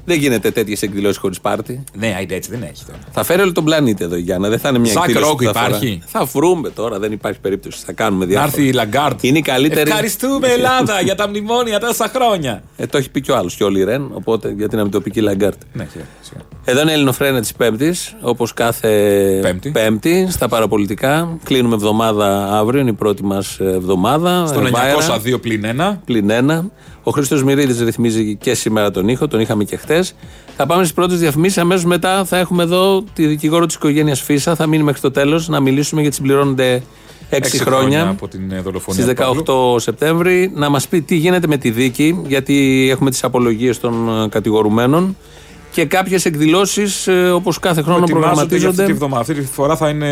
[0.08, 0.20] Ε, ναι.
[0.20, 1.84] Δεν γίνεται τέτοιες εκδηλώσεις χωρίς πάρτι.
[1.98, 3.00] ναι, άιντε έτσι δεν έχει τώρα.
[3.12, 4.50] Θα φέρει όλο τον πλανήτη εδώ η Γιάννα.
[4.50, 5.68] Δεν θα είναι μια Σακ εκδήλωση ροκ που θα φορά.
[5.68, 7.80] υπάρχει; Θα βρούμε τώρα, δεν υπάρχει περίπτωση.
[7.86, 8.52] Θα κάνουμε Να διάφορα.
[8.56, 9.24] έρθει η Λαγκάρτ.
[9.24, 9.90] Είναι η καλύτερη.
[9.90, 12.64] Ευχαριστούμε Ελλάδα για τα μνημόνια τόσα χρόνια.
[12.78, 14.10] Ε, το έχει πει κι ο άλλος, και ο Λιρέν.
[14.14, 15.62] Οπότε γιατί να μην το πει και η Λαγκάρτ.
[15.74, 16.40] Ναι, σιγά, σιγά.
[16.66, 18.90] Εδώ είναι η Ελληνοφρένια της Πέμπτης, όπως κάθε
[19.74, 20.28] Πέμπτη.
[20.32, 21.38] στα παραπολιτικά.
[21.44, 24.46] Κλείνουμε εβδομάδα αύριο, είναι η πρώτη μας εβδομάδα.
[24.48, 26.02] Στον Ε, Βάιρα, 902 πλην 1.
[26.06, 26.66] πλην ένα.
[27.08, 30.16] Ο Χρήστος Μυρίδης ρυθμίζει και σήμερα τον ήχο, τον είχαμε και χθες.
[30.58, 31.58] Θα πάμε στις πρώτες διαφημίσεις.
[31.58, 34.56] Αμέσως μετά θα έχουμε εδώ τη δικηγόρο της οικογένειας Φίσα.
[34.56, 36.82] Θα μείνει μέχρι το τέλος να μιλήσουμε γιατί συμπληρώνονται 6,
[37.30, 38.10] Έξι χρόνια.
[38.10, 39.04] από την ε, δολοφονία.
[39.04, 39.76] Στις του Παύλου.
[39.76, 44.24] 18 Σεπτέμβρη να μας πει τι γίνεται με τη δίκη, γιατί έχουμε τις απολογίες των
[44.24, 45.18] ε, κατηγορουμένων
[45.78, 48.94] και κάποιες εκδηλώσεις όπως κάθε χρόνο Ετοιμάζονται για αυτή τη προγραμματίζονται.
[48.94, 49.22] βδομάδα.
[49.22, 50.08] Αυτή τη φορά θα είναι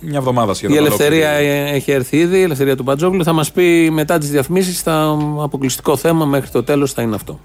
[0.00, 0.74] μια εβδομάδα σχεδόν.
[0.76, 1.52] Η ελευθερία ολόκληρη.
[1.52, 3.24] ε, έχει έρθει ήδη, η ελευθερία του Μπατζόγλου.
[3.24, 4.82] Θα μας πει μετά τις διαφημίσεις.
[4.82, 7.40] Τα αποκλειστικό θέμα μέχρι το τέλος θα είναι αυτό.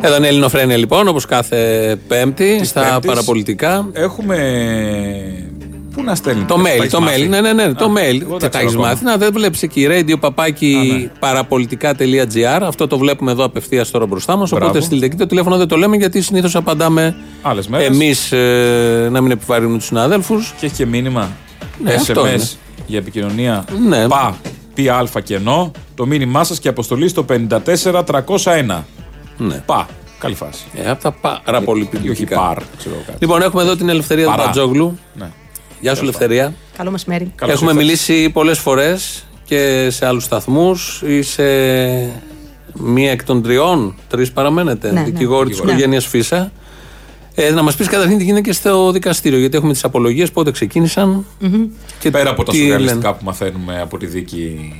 [0.00, 3.08] Εδώ είναι η Ελληνοφρένια λοιπόν, όπως κάθε Πέμπτη, Της στα Πέμπτης.
[3.08, 3.88] παραπολιτικά.
[3.92, 4.36] Έχουμε.
[5.98, 6.44] Πού να στέλνει.
[6.44, 7.28] Το mail, το mail.
[7.28, 8.20] Ναι, ναι, ναι, το mail.
[8.20, 8.86] εγώ Και δεν τα ξέρω έχεις ακόμα.
[8.88, 9.86] μάθει; Να, δεν βλέπεις εκεί.
[9.90, 11.10] Radio παπάκι ναι.
[11.18, 12.60] παραπολιτικά.gr.
[12.62, 14.52] Αυτό το βλέπουμε εδώ απευθείας τώρα μπροστά μας.
[14.52, 14.84] Οπότε Μπράβο.
[14.84, 15.16] στείλτε εκεί.
[15.16, 17.86] Το τηλέφωνο δεν το λέμε γιατί συνήθως απαντάμε Άλλες μέρες.
[17.86, 18.32] εμείς
[19.10, 20.54] να μην επιβαρύνουμε τους συναδέλφους.
[20.60, 21.28] Και έχει και μήνυμα.
[21.84, 22.36] Ναι, αυτό είναι.
[22.42, 23.64] SMS για επικοινωνία.
[23.88, 24.08] Ναι.
[24.08, 24.36] Πα.
[24.74, 25.70] Πι αλφα κενό.
[25.94, 28.84] Το μήνυμά σας και αποστολή στο 54301.
[29.36, 29.62] Ναι.
[29.66, 29.86] Πα.
[30.18, 30.64] Καλή φάση.
[30.74, 32.36] Ε, από τα Ή όχι παραπολιτικά.
[32.40, 32.56] παρ.
[32.78, 33.18] Ξέρω κάτι.
[33.20, 34.44] Λοιπόν, έχουμε εδώ την ελευθερία του Παρά.
[34.44, 34.98] Μπατζόγλου.
[35.14, 35.26] Ναι.
[35.80, 36.54] Γεια σου, Ελευθερία.
[36.76, 37.32] Καλό μεσημέρι.
[37.34, 37.86] Καλώς Έχουμε ήρθατε.
[37.86, 41.02] μιλήσει πολλές φορές και σε άλλους σταθμούς.
[41.06, 42.12] Είσαι
[42.74, 43.94] μία εκ των τριών.
[44.08, 44.92] Τρεις παραμένετε.
[44.92, 45.04] Ναι, ναι.
[45.06, 45.70] Δικηγόρη της Δικηγόρη.
[45.72, 46.52] οικογένειας Φίσα.
[47.34, 49.38] Ε, να μας πεις καταρχήν τι γίνεται και στο δικαστήριο.
[49.38, 51.24] Γιατί έχουμε τις απολογίες, πότε ξεκίνησαν.
[51.98, 53.16] Και Πέρα από τα τι σουρεαλιστικά λένε.
[53.18, 54.72] που μαθαίνουμε από τη δίκη.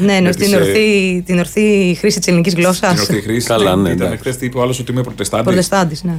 [0.00, 2.90] Ναι, εννοείς Με την, τις, ε, ορθή, την ορθή χρήση της ελληνικής γλώσσας.
[2.92, 3.46] Την ορθή χρήση.
[3.46, 4.18] Καλά, ναι, Ήταν εντάξει.
[4.18, 5.44] χθες τι είπε ο άλλος ότι είμαι προτεστάντη.
[5.44, 6.16] Προτεστάντη, ναι.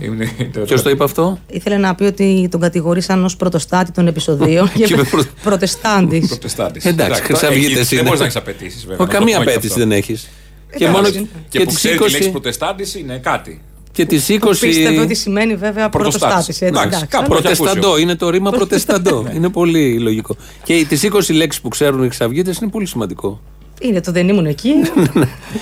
[0.65, 4.71] Ποιος το είπε αυτό; Ήθελε να πει ότι τον κατηγορήσαν ως πρωτοστάτη των επεισοδίων.
[4.85, 6.19] Και είπε προ- Προτεστάντη.
[6.27, 6.79] Προτεστάντη.
[6.83, 8.01] Εντάξει, χρυσαυγίτες Δεν είναι.
[8.07, 8.97] μπορείς να έχεις απαιτήσεις βέβαια.
[8.97, 9.87] Όχι, να το καμία πούμε και απέτηση αυτό.
[9.87, 10.29] δεν έχεις.
[10.77, 10.91] Και, Εντάξει.
[11.01, 13.61] μόνο Και Και, και που τις ξέρει τη λέξη 20 προτεστάντη είναι κάτι.
[13.91, 16.27] και τις 20 Πίστευε ότι σημαίνει βέβαια Πρωτοστάτης.
[16.57, 16.61] πρωτοστάτης.
[16.61, 18.01] Εντάξει, κάπου το έχει Προτεσταντό, ακούσει.
[18.01, 19.27] είναι το ρήμα προτεσταντό.
[19.35, 20.35] είναι πολύ λογικό.
[20.63, 23.41] Και τι 20 λέξει που ξέρουν οι Χρυσαυγίτες είναι πολύ σημαντικό.
[23.81, 24.71] Είναι το δεν ήμουν εκεί.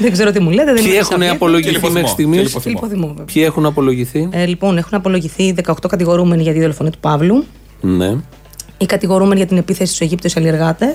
[0.01, 0.74] δεν ξέρω τι μου λέτε.
[0.74, 1.29] Δεν Ποιοι ήμουν έχουν Χρυσαυγίτη.
[1.29, 2.79] Και απολογηθεί λιποθυμό, μέχρι και στιγμής; λιποθυμό.
[2.82, 3.25] Λιποθυμώ, βέβαια.
[3.34, 7.46] Ποιοι έχουν απολογηθεί; Ε, λοιπόν, έχουν απολογηθεί 18 κατηγορούμενοι για τη δολοφονία του Παύλου.
[7.82, 8.15] Ναι.
[8.77, 10.93] Οι κατηγορούμενοι για την επίθεση στους Αιγύπτιους αλλιεργάτε.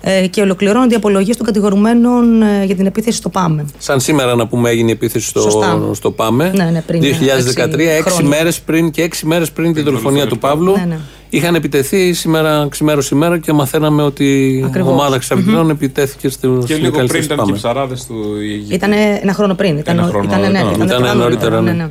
[0.00, 3.64] Ε, και ολοκληρώνονται οι απολογίες των κατηγορουμένων ε, για την επίθεση στο ΠΑΜΕ.
[3.78, 5.90] Σαν σήμερα να πούμε έγινε η επίθεση στο, Σωστά.
[5.92, 6.52] στο ΠΑΜΕ.
[6.54, 8.28] Ναι, ναι, πριν, 2013, έξι έξι χρόνια.
[8.28, 10.72] μέρες πριν και έξι μέρες πριν τη δολοφονία του Παύλου.
[10.72, 10.98] Ναι, ναι.
[11.30, 14.92] Είχαν επιτεθεί σήμερα ξημέρο ημέρα και μαθαίναμε ότι η Ακριβώς.
[14.92, 17.56] ομάδα Χρυσαυγητών επιτέθηκε στο Και στην λίγο πριν επικαλύψη του ήταν και οι ΠΑΜΕ.
[17.56, 18.74] ψαράδες του Αιγύπτου.
[18.74, 18.92] Ήταν
[19.22, 19.78] ένα χρόνο πριν.
[19.78, 20.74] Ήταν, Ένα χρόνο ήταν, ναι, νωρίτερα.
[20.74, 21.90] ήταν, Ήταν αρκετά νωρίτερα, ναι.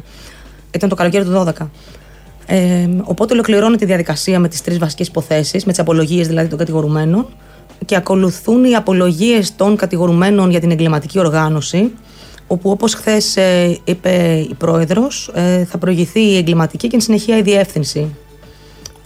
[0.71, 1.69] Ήταν το καλοκαίρι του 12.
[2.45, 6.57] Ε, οπότε ολοκληρώνεται η διαδικασία με τις τρεις βασικές υποθέσεις, με τις απολογίες δηλαδή των
[6.57, 7.25] κατηγορουμένων
[7.85, 11.91] και ακολουθούν οι απολογίες των κατηγορουμένων για την εγκληματική οργάνωση,
[12.47, 13.37] όπου όπως χθες
[13.83, 18.15] είπε η πρόεδρος, ε, θα προηγηθεί η εγκληματική και εν συνεχεία η διεύθυνση.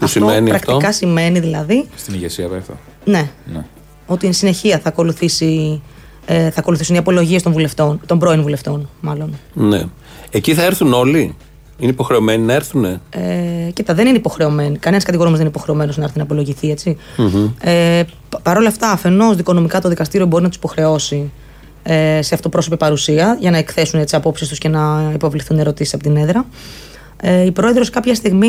[0.04, 2.72] Αυτό σημαίνει πρακτικά αυτό; σημαίνει δηλαδή Στην ηγεσία πέφτω.
[3.04, 3.64] ναι, Ναι.
[4.06, 5.82] ότι εν συνεχεία θα, ακολουθήσει,
[6.26, 9.34] ε, θα ακολουθήσουν οι απολογίες των βουλευτών, των πρώην βουλευτών, μάλλον.
[9.54, 9.82] Ναι.
[10.30, 11.34] Εκεί θα έρθουν όλοι;
[11.78, 12.84] Είναι υποχρεωμένοι να έρθουν.
[12.84, 13.00] Ε,
[13.72, 14.78] κοίτα, δεν είναι υποχρεωμένοι.
[14.78, 16.96] Κανένας κατηγορούμενος δεν είναι υποχρεωμένος να έρθει να απολογηθεί, έτσι.
[17.60, 21.30] Ε, πα- Παρ' όλα αυτά, αφενός δικονομικά το δικαστήριο μπορεί να τους υποχρεώσει
[21.82, 26.02] ε, σε αυτοπρόσωπη παρουσία για να εκθέσουν τι απόψεις τους και να υποβληθούν ερωτήσεις από
[26.02, 26.46] την έδρα.
[27.22, 28.48] Ε, η πρόεδρος κάποια στιγμή,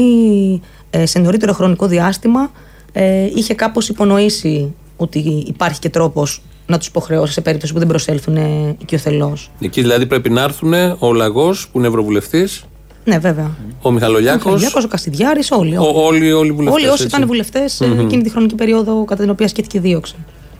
[0.64, 2.52] ε, σε νωρίτερο χρονικό διάστημα,
[2.92, 7.88] ε, είχε κάπως υπονοήσει ότι υπάρχει και τρόπος να τους υποχρεώσει σε περίπτωση που δεν
[7.88, 9.38] προσέλθουν ε, οικειοθελώ.
[9.60, 12.64] Εκεί δηλαδή πρέπει να έρθουν ο Λαγός που είναι ευρωβουλευτής,
[13.04, 13.52] Ναι, βέβαια.
[13.82, 14.52] ο Μιχαλολιάκος.
[14.52, 15.78] Ο Κυριάκος, ο Καστιδιάρης, όλοι.
[15.78, 15.92] όλοι.
[15.96, 16.82] Όλοι, όλοι οι βουλευτές.
[16.84, 20.16] Όλοι όσοι ήταν βουλευτές εκείνη τη χρονική περίοδο κατά την οποία ασκήθηκε η δίωξη.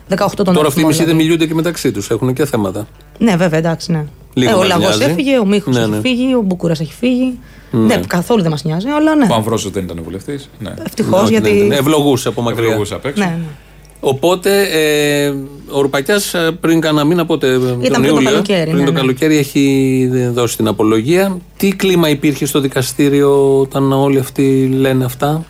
[0.08, 1.22] 18 των Τώρα αυτοί οι αριθμών, μισοί δεν δηλαδή.
[1.24, 2.10] μιλούνται και μεταξύ τους.
[2.10, 2.86] Έχουν και θέματα.
[3.18, 4.04] Ναι, βέβαια, εντάξει, ναι.
[4.34, 5.12] Λίγο ε, ο μας Λαγός νοιάζει.
[5.12, 6.00] έφυγε, ο Μίχος Ναι, έχει ναι.
[6.00, 7.38] φύγει, ο Μπουκούρας έχει φύγει.
[7.70, 9.26] Ναι, καθόλου δεν μας νοιάζει, αλλά ναι.
[9.30, 10.48] Ο Αμβρόσιο δεν ήταν βουλευτής.
[10.58, 10.74] Ναι.
[10.86, 11.50] Ευτυχώς Ναι, γιατί.
[11.52, 11.74] ναι, ναι.
[11.76, 12.64] Ευλογούσε από μακριά.
[12.64, 13.22] Ευλογούσε απ' έξω.
[13.22, 13.44] Ναι, ναι.
[14.00, 15.34] Οπότε ε,
[15.70, 17.58] ο Ρουπακιάς πριν κάνα μήνα, πότε.
[17.58, 18.98] τον πριν το Ιούλιο, καλοκαίρι, Πριν ναι, το ναι.
[18.98, 21.36] καλοκαίρι έχει δώσει την απολογία.
[21.56, 25.44] Τι κλίμα υπήρχε στο δικαστήριο όταν όλοι αυτοί λένε αυτά;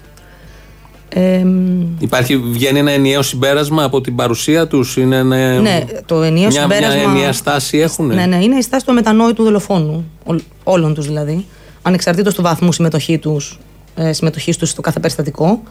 [1.16, 4.96] Ε, μ, Υπάρχει, βγαίνει ένα ενιαίο συμπέρασμα από την παρουσία τους.
[4.96, 6.94] Είναι ένα, ναι, το ενιαίο μια, συμπέρασμα.
[7.00, 8.06] μια ενιαία στάση έχουν.
[8.06, 10.10] Ναι, ναι, είναι η στάση του αμετανόητου δολοφόνου.
[10.24, 11.46] Ό- Όλων τους δηλαδή.
[11.82, 13.58] Ανεξαρτήτως του βαθμού συμμετοχή τους
[13.94, 15.62] ε, συμμετοχής τους στο κάθε περιστατικό.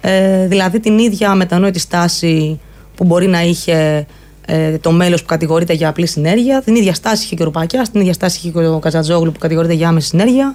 [0.00, 2.60] Ε, δηλαδή την ίδια αμετανόητη στάση
[2.94, 4.06] που μπορεί να είχε
[4.46, 6.62] ε, το μέλος που κατηγορείται για απλή συνέργεια.
[6.62, 9.38] Την ίδια στάση είχε και ο Ρουπακιάς, την ίδια στάση είχε και ο Καζατζόγλου που
[9.38, 10.54] κατηγορείται για άμεση συνέργεια.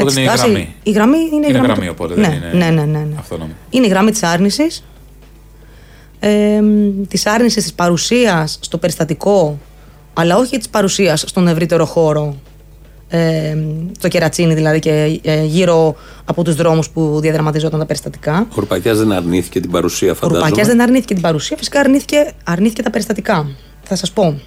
[0.00, 0.74] Οπότε Έτσι, είναι η στάση- γραμμή.
[0.82, 2.98] Η γραμμή είναι, η Είναι γραμμή, γραμμή, του- οπότε ναι, δεν είναι Ναι, ναι, ναι,
[2.98, 3.14] ναι.
[3.18, 3.52] αυτόνομη.
[3.70, 4.84] Είναι η γραμμή της άρνησης.
[6.20, 6.60] Ε,
[7.08, 9.58] της άρνησης της παρουσίας στο περιστατικό,
[10.14, 12.36] αλλά όχι της παρουσίας στον ευρύτερο χώρο.
[13.08, 13.56] Ε,
[13.98, 18.46] στο κερατσίνι δηλαδή και ε, γύρω από τους δρόμους που διαδραματιζόταν τα περιστατικά.
[18.50, 20.38] Ο Ρουπακιά δεν αρνήθηκε την παρουσία, Ο φαντάζομαι.
[20.44, 23.48] Ρουπακιάς δεν αρνήθηκε την παρουσία, φυσικά αρνήθηκε, αρνήθηκε τα περιστατικά.
[23.82, 24.40] Θα σας πω.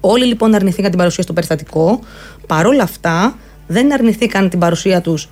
[0.00, 2.00] Όλοι λοιπόν αρνηθήκαν την παρουσία στο περιστατικό.
[2.46, 5.28] Παρόλα αυτά δεν αρνηθήκαν την παρουσία τους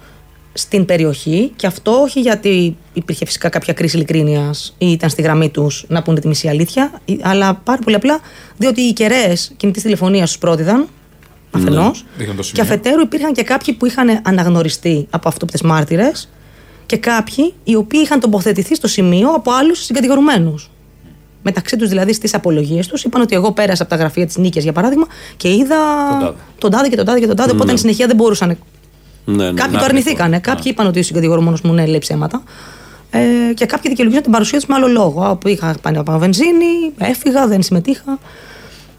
[0.52, 5.48] στην περιοχή και αυτό όχι γιατί υπήρχε φυσικά κάποια κρίση ειλικρίνειας ή ήταν στη γραμμή
[5.50, 8.20] τους να πούνε τη μισή αλήθεια, ή- αλλά πάρα πολύ απλά
[8.56, 10.88] διότι οι κεραίες κινητής τηλεφωνίας τους πρότειδαν
[11.50, 12.04] αφενός.
[12.16, 12.62] Δείχνουν το και σημείο.
[12.62, 16.28] αφετέρου υπήρχαν και κάποιοι που είχαν αναγνωριστεί από αυτόπτες μάρτυρες
[16.86, 20.70] και κάποιοι οι οποίοι είχαν τοποθετηθεί στο σημείο από άλλους συγκατηγορουμένους.
[21.42, 24.62] Μεταξύ τους δηλαδή στις απολογίες τους είπαν ότι εγώ πέρασα από τα γραφεία της Νίκης
[24.62, 25.76] για παράδειγμα και είδα
[26.10, 26.34] Τον τάδε.
[26.58, 27.52] τον τάδε και τον τάδε και τον τάδε.
[27.52, 28.58] Οπότε εν συνεχεία δεν μπορούσαν.
[29.24, 29.52] Ναι, ναι.
[29.52, 30.38] Κάποιοι να το αρνηθήκανε.
[30.38, 32.42] Κάποιοι είπαν ότι ο συγκατηγορούμενος μου ναι, λέει ψέματα.
[33.10, 35.22] Ε, και κάποιοι δικαιολογήσαν την παρουσία τους με άλλο λόγο.
[35.22, 38.18] Α, που Είχα πάει να πάω βενζίνη, έφυγα, δεν συμμετείχα.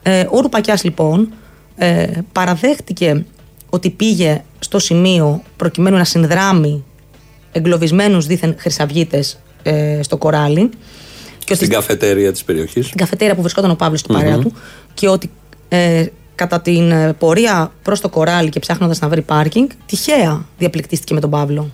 [0.04, 1.34] Ε, ο Ρουπακιάς λοιπόν
[1.76, 3.26] ε, παραδέχτηκε
[3.70, 6.84] ότι πήγε στο σημείο προκειμένου να συνδράμει
[7.52, 10.70] εγκλωβισμένους δίθεν χρυσαυγίτες ε, στο κοράλι
[11.44, 12.86] και ότι Στην καφετέρια της περιοχής.
[12.86, 14.54] στην καφετέρια που βρισκόταν ο Παύλος στην παρέα του
[14.94, 15.30] και ότι
[15.70, 21.14] ε, κατά την ε, πορεία προς το κοράλι και ψάχνοντας να βρει πάρκινγκ τυχαία διαπληκτίστηκε
[21.14, 21.72] με τον Παύλο.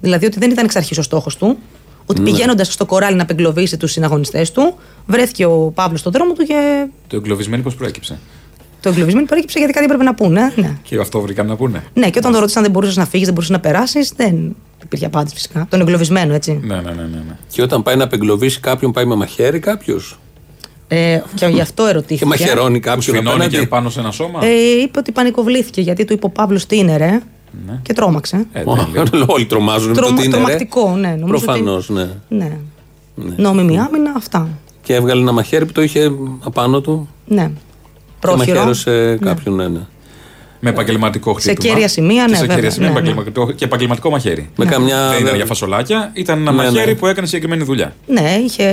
[0.00, 1.58] Δηλαδή ότι δεν ήταν εξ αρχής ο στόχος του,
[2.06, 4.74] ότι πηγαίνοντας στο κοράλι να απεγκλωβίσει τους συναγωνιστές του,
[5.06, 8.18] βρέθηκε ο Παύλος στον δρόμο του και Το εγκλωβισμένο πώς προέκυψε;
[8.80, 10.52] Το εγκλωβισμένο προέκυψε γιατί κάτι έπρεπε να πούνε.
[10.56, 10.76] Ναι.
[10.82, 11.82] Και αυτό βρήκαν να πούνε.
[11.94, 15.06] ναι, και όταν τον ρωτήσαν δεν μπορούσες να φύγεις, δεν μπορούσες να περάσεις, δεν υπήρχε
[15.06, 15.66] απάντηση φυσικά.
[15.70, 16.60] Τον εγκλωβισμένο, έτσι.
[16.62, 16.90] Ναι, ναι, ναι.
[16.90, 17.36] ναι, ναι.
[17.52, 20.18] Και όταν πάει να απεγκλωβίσει κάποιον, πάει με μαχαίρι κάποιος;
[20.88, 22.24] Ε, και γι' αυτό Και ερωτήθηκε.
[22.26, 26.04] μαχαιρώνει Που κάποιον σφινώνει απέναντι; και πάνω σε ένα σώμα; Ε, είπε ότι πανικοβλήθηκε γιατί
[26.04, 27.20] του είπε ο Παύλος τι είναι, ρε.
[27.82, 28.46] Και τρόμαξε.
[28.52, 29.26] Ε, Ω, τέλειο.
[29.28, 30.36] Όλοι τρομάζουν με το Τρομα- τι είναι.
[30.36, 30.42] ρε.
[30.42, 31.08] τρομακτικό, ναι.
[31.18, 32.08] Νομίζω Προφανώς, ότι- ναι.
[32.28, 32.56] Ναι.
[33.36, 34.48] Νόμιμη άμυνα, αυτά.
[34.82, 36.12] Και έβγαλε ένα μαχαίρι που το είχε
[36.44, 37.50] απάνω του; Ναι.
[38.20, 38.56] Και Πρόχειρο.
[38.56, 39.80] μαχαίρωσε κάποιον, ναι, ναι.
[40.60, 41.72] Με επαγγελματικό Σε χτύπημα.
[41.74, 43.00] κέρια σημεία, Και ναι, σε βέβαια, κέρια σημεία ναι, ναι.
[43.00, 44.48] επαγγελματικό- και επαγγελματικό μαχαίρι.
[44.56, 45.08] Με καμιά.
[45.08, 46.70] Δεν ήταν για φασολάκια, ήταν ένα Ναι, ναι.
[46.70, 47.94] μαχαίρι που έκανε συγκεκριμένη δουλειά.
[48.06, 48.64] Ναι, είχε.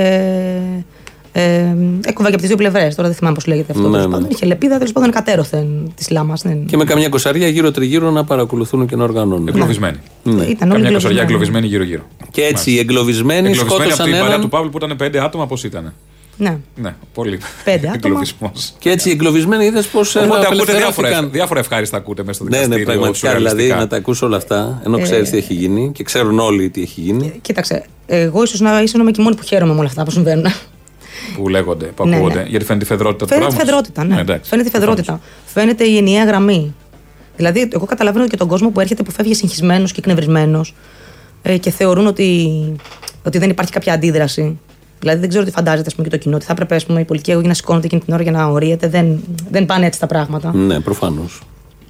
[1.31, 2.95] Ε, έκοβα και από τις δύο πλευρές.
[2.95, 3.83] Τώρα δεν θυμάμαι πώς λέγεται αυτό.
[3.83, 4.11] Ναι, τέλος ναι.
[4.11, 4.27] πάντων.
[4.31, 6.41] Είχε λεπίδα, τέλος πάντων κατέρωθεν της λάμας.
[6.41, 6.65] Δεν...
[6.65, 9.47] Και με καμιά κοσαρία γύρω-τριγύρω να παρακολουθούν και να οργανώνουν.
[9.47, 9.97] Εγκλωβισμένη.
[10.23, 11.21] Ήταν όλοι Καμιά κοσαριά εγκλωβισμένοι.
[11.21, 12.01] εγκλωβισμένη γύρω-γύρω.
[12.31, 14.41] Και έτσι οι εγκλωβισμένοι Εγκλωβισμένη από σκότωσαν την παρέα έναν.
[14.41, 15.93] του Παύλου που ήταν πέντε άτομα, πώς ήταν.
[16.37, 16.57] Ναι.
[16.75, 17.39] Ναι, πολύ.
[17.63, 17.93] Πέντε άτομα.
[17.95, 18.73] Εγκλωβισμός.
[18.79, 21.31] Και έτσι οι εγκλωβισμένοι είδες πώ Οπότε ακούτε διάφορα, απελευθερώθηκαν.
[21.31, 22.85] διάφορα ευχάριστα ακούτε μέσα στο Ναι, ναι, δικαστήριο.
[22.85, 23.75] πραγματικά δηλαδή σουρεαλιστικά.
[23.79, 27.01] να τα ακούς όλα αυτά, ενώ ξέρεις τι έχει γίνει και ξέρουν όλοι τι έχει
[27.01, 27.39] γίνει.
[27.41, 30.03] Κοίταξε, εγώ ίσως να ίσω να είμαι και η μόνη που χαίρομαι με όλα αυτά
[30.03, 30.45] που συμβαίνουν.
[31.35, 32.39] Που λέγονται, που Ναι, ακούγονται.
[32.41, 32.45] ναι.
[32.49, 33.87] Γιατί φαίνεται η φεδρότητα του Φαίνεται η πράγματος.
[33.91, 34.21] φεδρότητα, ναι.
[34.21, 35.19] εντάξει, Φαίνεται η φεδρότητα.
[35.45, 36.75] Φαίνεται η ενιαία γραμμή.
[37.35, 40.73] Δηλαδή, εγώ καταλαβαίνω και τον κόσμο που έρχεται που φεύγει συγχυσμένος και εκνευρισμένος
[41.41, 42.49] ε, και θεωρούν ότι,
[43.25, 44.59] ότι δεν υπάρχει κάποια αντίδραση.
[44.99, 46.35] Δηλαδή, δεν ξέρω τι φαντάζεται ας πούμε, και το κοινό.
[46.35, 48.45] Ότι θα έπρεπε ας πούμε, η πολιτική αγωγή να σηκώνεται εκείνη την ώρα για να
[48.45, 48.87] ορίεται.
[48.87, 50.55] Δεν, δεν πάνε έτσι τα πράγματα.
[50.55, 51.41] Ναι, προφανώς.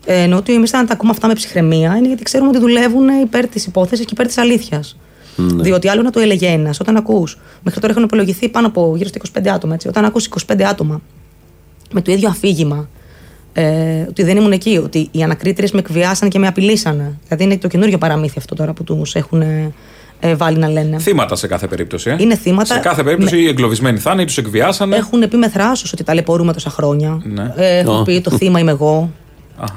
[0.05, 3.07] Ε, ενώ ότι εμείς αν τα ακούμε αυτά με ψυχραιμία είναι γιατί ξέρουμε ότι δουλεύουν
[3.23, 4.97] υπέρ της υπόθεσης και υπέρ της αλήθειας.
[5.35, 5.63] Ναι.
[5.63, 7.39] Διότι άλλο να το έλεγε ένας, όταν ακούς.
[7.63, 9.73] Μέχρι τώρα έχουν υπολογιστεί πάνω από γύρω στα 25 άτομα.
[9.73, 11.01] Έτσι, όταν ακούς 25 άτομα
[11.91, 12.89] με το ίδιο αφήγημα,
[13.53, 17.17] ε, ότι δεν ήμουν εκεί, ότι οι ανακρίτριες με εκβιάσαν και με απειλήσανε.
[17.23, 19.41] Δηλαδή είναι το καινούριο παραμύθι αυτό τώρα που τους έχουν
[20.19, 20.97] ε, ε, βάλει να λένε.
[20.99, 22.09] Θύματα σε κάθε περίπτωση.
[22.09, 22.15] Ε.
[22.19, 22.73] Είναι θύματα.
[22.73, 23.41] Σε κάθε περίπτωση Ναι.
[23.41, 24.95] οι εγκλωβισμένοι θα είναι, τους εκβιάσανε.
[24.95, 27.21] Έχουν πει με θράσος ότι ταλαιπωρούμε τόσα χρόνια.
[27.23, 27.53] Ναι.
[27.55, 28.03] Ε, έχουν Α.
[28.03, 29.11] πει το θύμα είμαι εγώ.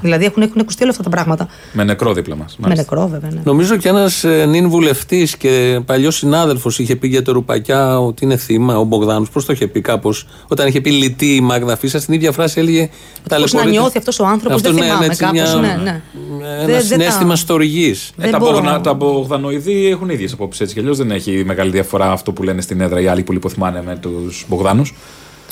[0.01, 1.47] Δηλαδή έχουν, έχουν ακουστεί όλα αυτά τα πράγματα.
[1.73, 2.55] Με νεκρό δίπλα μας.
[2.57, 3.29] Με νεκρό, βέβαια.
[3.33, 3.41] Ναι.
[3.43, 8.25] Νομίζω και ένας ε, νυν βουλευτής και παλιός συνάδελφος είχε πει για το Ρουπακιά ότι
[8.25, 9.29] είναι θύμα, ο Μπογδάνος.
[9.29, 12.59] Πώς το είχε πει κάπως, όταν είχε πει λυτή η Μάγδα Φίσα, στην ίδια φράση
[12.59, 12.87] έλεγε.
[12.87, 13.63] Πώς «Ταλαιπωρείται».
[13.71, 16.01] να νιώθει αυτός ο άνθρωπος, Αυτό, δεν ναι, θυμάμαι έτσι, κάπως, μια- ναι, ναι.
[16.43, 17.89] Ένα Δεν- δεν συνέστημα τα- στοργή.
[17.91, 18.51] Ε, Δεν τα, μπορώ.
[18.61, 20.97] Μπογδα, τα Μπογδανοειδή έχουν ίδιες απόψεις έτσι κι αλλιώς.
[20.97, 24.45] Δεν έχει μεγάλη διαφορά αυτό που λένε στην έδρα οι άλλοι που λιποθυμάνε με τους
[24.49, 24.93] Μπογδάνους.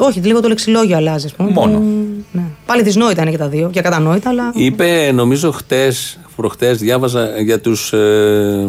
[0.06, 1.26] Όχι, λίγο το λεξιλόγιο αλλάζει.
[1.26, 1.52] ας πούμε.
[1.52, 1.84] Μόνο.
[2.32, 2.42] Ναι.
[2.66, 4.52] Πάλι δυσνόητα είναι και τα δύο και κατανόητα, αλλά.
[4.54, 8.68] Είπε, νομίζω, χτες, προχτές, διάβαζα για τους ε,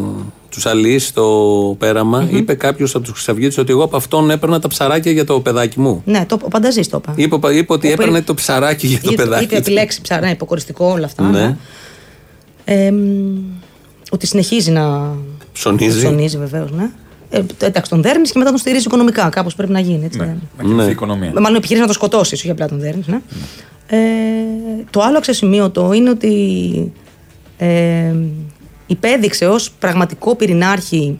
[0.50, 2.28] τους αλείς στο πέραμα.
[2.30, 5.80] Είπε κάποιος από τους Χρυσαυγίτες ότι εγώ από αυτόν έπαιρνα τα ψαράκια για το παιδάκι
[5.80, 6.02] μου.
[6.04, 7.12] Ναι, το, ο Πανταζής το είπα.
[7.16, 9.44] Είπε, είπε ότι Ο έπαιρνε περι- το ψαράκι για το Είπε- παιδάκι.
[9.44, 9.60] Είπε του.
[9.60, 11.22] επιλέξει ψαρά, ναι, υποκοριστικό όλα αυτά.
[11.22, 11.38] Ναι.
[11.38, 11.56] ναι.
[12.64, 12.98] Ε, μ,
[14.10, 15.12] ότι συνεχίζει να
[15.52, 15.98] Ψωνίζει.
[15.98, 16.90] ψωνίζει βεβαίως, ναι.
[17.30, 19.28] Ε, εντάξει, τον δέρνεις και μετά τον στηρίζει οικονομικά.
[19.28, 20.04] Κάπως πρέπει να γίνει.
[20.04, 20.34] Έτσι, Ναι, ναι.
[20.56, 20.88] να κινηθεί Ναι.
[20.88, 21.32] η οικονομία.
[21.34, 23.06] Μάλλον επιχειρήσεις να το σκοτώσεις, όχι απλά τον δέρνεις.
[23.06, 23.20] Ναι.
[23.86, 23.98] Ε,
[24.90, 26.92] το άλλο αξιοσημείωτο είναι ότι
[27.58, 28.14] ε,
[28.86, 31.18] υπέδειξε ως πραγματικό πυρηνάρχη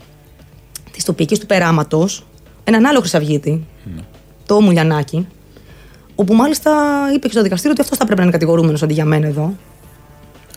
[0.92, 2.27] της τοπικής του περάματος
[2.64, 3.66] έναν άλλο Χρυσαυγίτη,
[4.46, 5.27] το Μουλιανάκη,
[6.14, 6.70] όπου μάλιστα
[7.14, 9.57] είπε και στο δικαστήριο ότι αυτός θα πρέπει να είναι κατηγορούμενος αντί για μένα εδώ.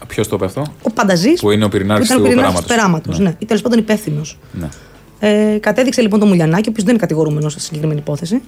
[0.08, 1.40] Ποιος το είπε αυτό; Ο Πανταζής.
[1.40, 2.76] Που είναι ο πυρηνάρχης του πυρηνάρχης περάματος.
[2.76, 3.36] περάματος, ναι.
[3.40, 4.38] Ή τέλος πάντων υπεύθυνος.
[4.52, 4.68] Ναι.
[5.26, 8.42] Ε, κατέδειξε λοιπόν τον Μουλιανάκη, ο οποίος δεν είναι κατηγορούμενος σε συγκεκριμένη υπόθεση.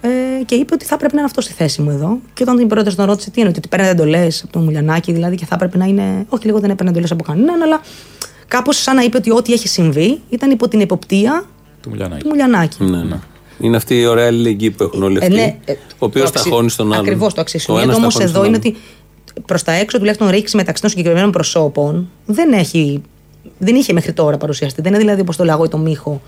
[0.00, 0.08] Ε,
[0.44, 2.18] και είπε ότι θα πρέπει να είναι αυτό στη θέση μου εδώ.
[2.34, 5.36] Και όταν την πρώτη τον ρώτησε τι είναι, ότι παίρνει εντολές από τον Μουλιανάκη, δηλαδή
[5.36, 6.26] και θα έπρεπε να είναι.
[6.28, 7.80] Όχι, λίγο δεν έπαιρνε εντολές από κανέναν, αλλά
[8.48, 11.44] κάπως σαν να είπε ότι ό,τι έχει συμβεί ήταν υπό την εποπτεία
[11.82, 12.22] Του Μουλιανάκη.
[12.22, 12.84] του Μουλιανάκη.
[12.84, 13.18] Ναι, ναι.
[13.58, 15.34] Είναι αυτή η ωραία αλληλεγγύη που έχουν όλοι Ε, αυτοί.
[15.34, 17.04] ναι, ε, ο οποίος το αξι- ταχώνει στον άλλον.
[17.04, 18.74] Ακριβώς το Ο αξιοσημείωτο ένας όμως ταχώνει εδώ στον είναι άλλον.
[19.34, 23.02] ότι προς τα έξω τουλάχιστον ρήξη μεταξύ των συγκεκριμένων προσώπων δεν έχει.
[23.58, 24.82] Δεν είχε μέχρι τώρα παρουσιαστεί.
[24.82, 26.20] Δεν είναι δηλαδή όπως το λαγό ή το μύχο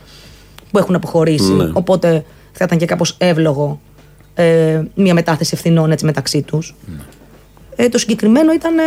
[0.71, 1.53] που έχουν αποχωρήσει.
[1.53, 1.71] Ναι.
[1.73, 3.81] Οπότε θα ήταν και κάπως εύλογο
[4.35, 6.75] ε, μια μετάθεση ευθυνών έτσι μεταξύ τους.
[6.87, 6.99] Ναι.
[7.77, 8.79] Ε, το συγκεκριμένο ήταν.
[8.79, 8.83] Ε,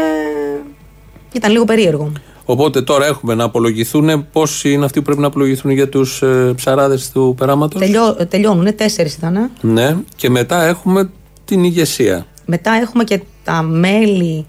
[1.33, 2.11] ήταν λίγο περίεργο.
[2.45, 6.53] Οπότε τώρα έχουμε να απολογηθούν πόσοι είναι αυτοί που πρέπει να απολογηθούν για τους ε,
[6.55, 9.35] ψαράδες του περάματος; Τελειώ, ε, τελειώνουν, τέσσερις ήταν.
[9.35, 9.49] ε.
[9.61, 11.09] Ναι, και μετά έχουμε
[11.45, 12.25] την ηγεσία.
[12.45, 14.45] Μετά έχουμε και τα μέλη,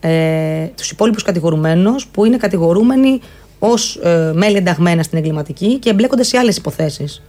[0.00, 3.20] ε, τους υπόλοιπους κατηγορουμένους που είναι κατηγορούμενοι
[3.58, 7.22] ως ε, μέλη ενταγμένα στην εγκληματική και εμπλέκονται σε άλλες υποθέσεις.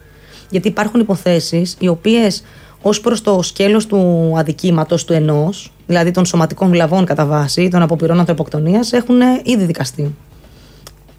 [0.50, 2.44] Γιατί υπάρχουν υποθέσεις οι οποίες
[2.82, 7.82] ως προς το σκέλος του αδικήματος του ενός, δηλαδή των σωματικών βλαβών κατά βάση, των
[7.82, 10.16] αποπειρών ανθρωποκτονίας, έχουν ε, ήδη δικαστεί.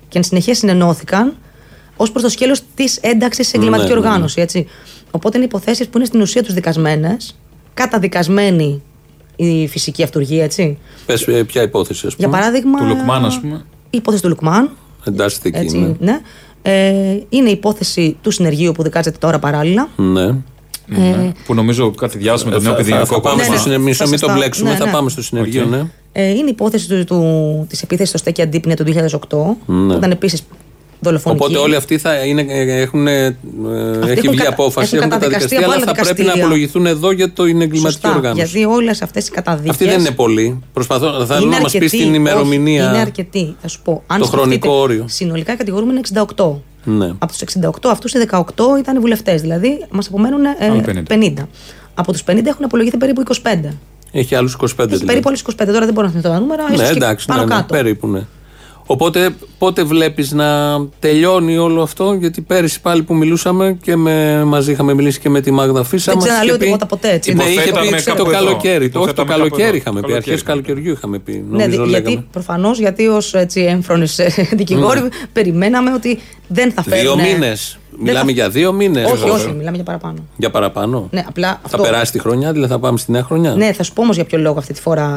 [0.08, 1.36] Και εν συνεχεία συνενώθηκαν
[1.96, 4.06] ως προς το σκέλος της ένταξης σε εγκληματική Ναι, ναι, ναι.
[4.06, 4.40] οργάνωση.
[4.40, 4.66] Έτσι.
[5.10, 7.38] Οπότε είναι υποθέσεις που είναι στην ουσία τους δικασμένες,
[7.74, 8.82] καταδικασμένη
[9.46, 10.78] η φυσική αυτουργία, έτσι.
[11.06, 12.38] Πες ε, ποια υπόθεση, ας Για πούμε.
[12.38, 12.78] παράδειγμα.
[12.78, 13.64] Του Λουκμάν, ας πούμε.
[13.90, 14.70] Η υπόθεση του Λουκμάν.
[15.04, 15.58] Εντάσσεται εκεί.
[15.58, 15.94] Έτσι, ναι.
[15.98, 16.20] ναι.
[16.62, 19.88] Ε, είναι η υπόθεση του συνεργείου που δικάζεται τώρα παράλληλα.
[19.96, 20.26] Ναι.
[20.86, 21.32] Ναι.
[21.46, 23.52] Που νομίζω κάτι διάβασε με το Ε, νέο θα, θα, παιδινικό θα πάμε Ναι, στο
[23.52, 23.58] ναι.
[23.58, 23.84] συνεργείο.
[23.86, 24.70] Μισό, Θα μην σας το τα- μπλέξουμε.
[24.70, 24.90] ναι, Θα ναι.
[24.90, 25.68] πάμε στο συνεργείο, Οκ.
[25.70, 25.82] ναι.
[26.12, 29.92] Ε, είναι η υπόθεση του, του, της επίθεσης στο Στέκια Αντίπνια του 2008, Ναι.
[29.92, 30.42] που ήταν επίσης
[31.00, 31.42] δολοφονική.
[31.44, 33.06] Οπότε όλοι αυτοί θα είναι, ε, έχουν.
[33.06, 33.34] ε, έχει
[34.10, 36.44] έχουν βγει κατα- απόφαση, έχουν έχουν καταδικαστεί καταδικαστεί, από αλλά άλλα θα πρέπει να δικαστήρια.
[36.44, 38.44] απολογηθούν εδώ για το είναι εγκληματική Σωστά, οργάνωση.
[38.46, 39.70] γιατί όλες αυτές οι καταδίκες...
[39.70, 40.60] Αυτή δεν είναι πολύ.
[40.72, 42.82] Προσπαθώ, θα να μας πει αρκετοί, την ημερομηνία.
[42.84, 43.56] όχι, είναι αρκετή.
[43.62, 44.02] Θα σου πω.
[44.06, 45.04] Αν το σκεφτείτε, χρονικό όριο.
[45.08, 46.00] Συνολικά κατηγορούμε είναι
[46.36, 46.60] 68.
[46.84, 47.06] Ναι.
[47.18, 48.42] Από τους 68 αυτούς οι 18
[48.78, 49.40] ήταν οι βουλευτές.
[49.40, 51.12] Δηλαδή μας απομένουν ε, Άλλοι 50.
[51.12, 51.32] 50.
[51.94, 53.74] Από τους 50 έχουν απολογηθεί περίπου 25.
[54.12, 55.04] Έχει άλλους 25 Έχει δηλαδή.
[55.04, 55.52] περίπου άλλους 25.
[55.66, 56.62] Τώρα δεν μπορώ να θυμηθώ τα νούμερα.
[56.66, 57.74] ίσως Ναι, και εντάξει, πάνω ναι, ναι, κάτω.
[57.74, 58.20] περίπου ναι.
[58.92, 64.72] Οπότε πότε βλέπεις να τελειώνει όλο αυτό, γιατί πέρυσι πάλι που μιλούσαμε και με, μαζί
[64.72, 66.04] είχαμε μιλήσει και με τη Μάγδα Φίσα.
[66.12, 67.34] Δεν μας ξαναλέω είχε πει- τίποτα ποτέ, έτσι.
[67.34, 68.38] Ναι, είχε Υποθέταμε πει κάπου το εδώ.
[68.44, 68.88] καλοκαίρι.
[68.90, 69.76] Το, όχι το Υποθέταμε κάπου καλοκαίρι εδώ.
[69.76, 70.06] είχαμε πει.
[70.06, 70.30] Καλοκαίρι.
[70.32, 71.32] Αρχές καλοκαιριού είχαμε πει.
[71.32, 72.08] Ναι, Νομίζω δι- λέγαμε.
[72.10, 74.06] γιατί προφανώς, γιατί ως έμφρονε
[74.52, 75.00] δικηγόροι
[75.32, 77.16] περιμέναμε ότι δεν θα φέρουν.
[77.16, 77.78] Δύο μήνες.
[77.98, 79.10] Μιλάμε για δύο μήνες.
[79.10, 80.18] Όχι, όχι, μιλάμε για παραπάνω.
[80.36, 81.08] Για παραπάνω.
[81.10, 83.54] Ναι, απλά Θα αυτό- περάσει τη χρονιά, δηλαδή θα πάμε στη νέα χρονιά.
[83.54, 85.08] Ναι, θα σου πω όμως για ποιο λόγο αυτή τη φορά.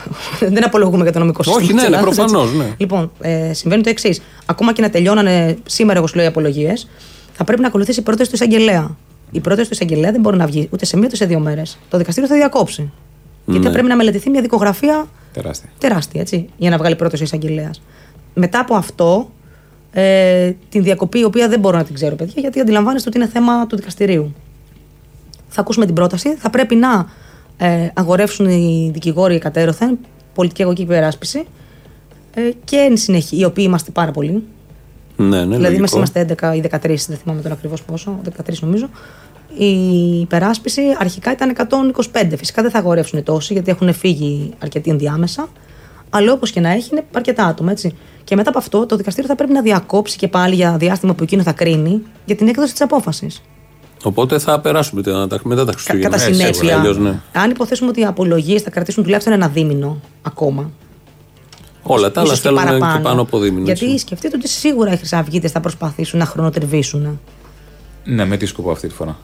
[0.54, 1.80] δεν απολογούμε για το νομικό Όχι, σύστημα.
[1.82, 2.56] ναι, της ναι, Ελλάδας, προφανώς, έτσι.
[2.56, 2.74] ναι.
[2.76, 4.20] Λοιπόν, ε, συμβαίνει το εξής.
[4.46, 6.88] Ακόμα και να τελειώνανε σήμερα, εγώ σου λέω, οι απολογίες,
[7.32, 8.96] θα πρέπει να ακολουθήσει η πρόταση του εισαγγελέα.
[9.30, 11.78] Η πρόταση του εισαγγελέα δεν μπορεί να βγει ούτε σε μία ούτε σε δύο μέρες.
[11.88, 12.90] Το δικαστήριο θα διακόψει.
[13.46, 13.72] Γιατί θα Ναι.
[13.74, 15.68] πρέπει να μελετηθεί μια δικογραφία Τεράστια.
[15.78, 17.82] τεράστια, έτσι, για να βγάλει πρόταση ο εισαγγελέας.
[18.34, 19.30] Μετά από αυτό,
[19.92, 23.28] ε, την διακοπή, η οποία δεν μπορώ να την ξέρω, παιδιά, γιατί αντιλαμβάνεστε ότι είναι
[23.28, 24.34] θέμα του δικαστηρίου.
[25.48, 26.34] Θα ακούσουμε την πρόταση.
[26.34, 27.06] Θα πρέπει να
[27.56, 29.98] ε, αγορεύσουν οι δικηγόροι κατέρωθεν
[30.34, 31.46] πολιτική αγωγική υπεράσπιση.
[32.34, 34.42] Ε, και εν συνεχεία, οι οποίοι είμαστε πάρα πολλοί.
[35.16, 35.96] Ναι, ναι, δηλαδή, λογικό.
[35.96, 38.88] είμαστε 11 ή 13, δεν θυμάμαι τώρα ακριβώς πόσο, 13 νομίζω.
[39.58, 41.56] Η υπεράσπιση αρχικά ήταν
[42.12, 42.32] 125.
[42.36, 45.48] Φυσικά δεν θα αγορεύσουν τόσοι, γιατί έχουν φύγει αρκετοί ενδιάμεσα.
[46.10, 47.96] Αλλά όπως και να έχει, είναι αρκετά άτομα, έτσι.
[48.30, 51.22] Και μετά από αυτό, το δικαστήριο θα πρέπει να διακόψει και πάλι για διάστημα που
[51.22, 53.42] εκείνο θα κρίνει για την έκδοση της απόφασης.
[54.02, 56.08] Οπότε θα περάσουμε μετά τα, μετά τα Χριστούγεννα.
[56.08, 57.20] Κατά Ε, σίγουρα, συνέπεια, αλλιώς, ναι.
[57.32, 60.70] αν υποθέσουμε ότι οι απολογίες θα κρατήσουν τουλάχιστον ένα δίμηνο ακόμα.
[61.82, 63.02] Όλα τα άλλα ίσως και θέλουν και παραπάνω.
[63.02, 63.64] πάνω από δίμηνο.
[63.64, 63.98] Γιατί έτσι.
[63.98, 67.20] σκεφτείτε ότι σίγουρα οι Χρυσαυγίτες θα προσπαθήσουν να χρονοτριβήσουν.
[68.04, 69.18] Ναι, με τι σκοπό αυτή τη φορά;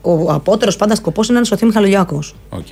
[0.00, 2.34] Ο απώτερος πάντα σκοπός είναι να σωθεί ο Μιχαλολιάκος.
[2.48, 2.66] Οκ.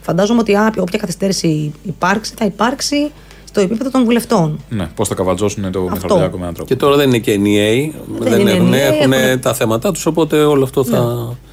[0.00, 3.10] Φαντάζομαι ότι α, όποια καθυστέρηση υπάρξει, θα υπάρξει
[3.52, 4.60] στο επίπεδο των βουλευτών.
[4.68, 5.92] Ναι, πώς θα καβατζώσουν το Αυτό.
[5.94, 6.68] Μιχαλολιάκο με έναν τρόπο.
[6.68, 7.94] Και τώρα δεν είναι και ενιαίοι.
[8.18, 11.00] Δεν, είναι έχουν, ενιαίοι, έχουν έχουν- τα θέματα τους, οπότε όλο αυτό θα.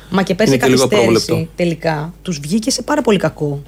[0.09, 1.51] Μα και πέρσι η είναι και λίγο καθυστέρηση πρόβλεπτο.
[1.55, 3.61] τελικά τους βγήκε σε πάρα πολύ κακό.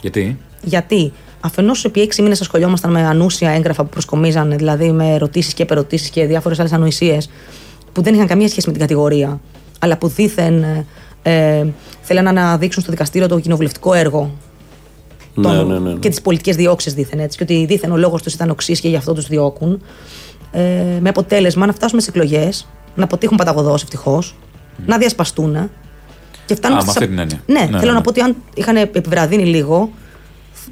[0.00, 5.54] Γιατί; Γιατί; Αφενός επί έξι μήνες ασχολιόμασταν με ανούσια έγγραφα που προσκομίζανε, δηλαδή με ερωτήσεις
[5.54, 7.30] και επερωτήσεις και διάφορες άλλες ανοησίες
[7.92, 9.40] που δεν είχαν καμία σχέση με την κατηγορία,
[9.78, 10.86] αλλά που δήθεν ε,
[11.22, 11.66] ε,
[12.00, 14.30] θέλαν να αναδείξουν στο δικαστήριο το κοινοβουλευτικό έργο.
[15.40, 15.98] Ναι, των- ναι, ναι, ναι.
[15.98, 17.36] Και τις πολιτικές διώξεις δήθεν έτσι.
[17.38, 19.82] Και ότι δήθεν ο λόγος τους ήταν οξύς και γι' αυτό τους διώκουν.
[20.52, 20.60] Ε,
[21.00, 24.34] με αποτέλεσμα να φτάσουμε σε εκλογές, να αποτύχουν παταγωδός ευτυχώς,
[24.86, 25.70] να διασπαστούν.
[26.46, 27.40] Και φτάνουμε Α, με στις- αυτή την έννοια.
[27.46, 28.00] Ναι, Ναι, θέλω ναι, να ναι.
[28.00, 29.90] πω ότι αν είχαν επιβραδύνει λίγο,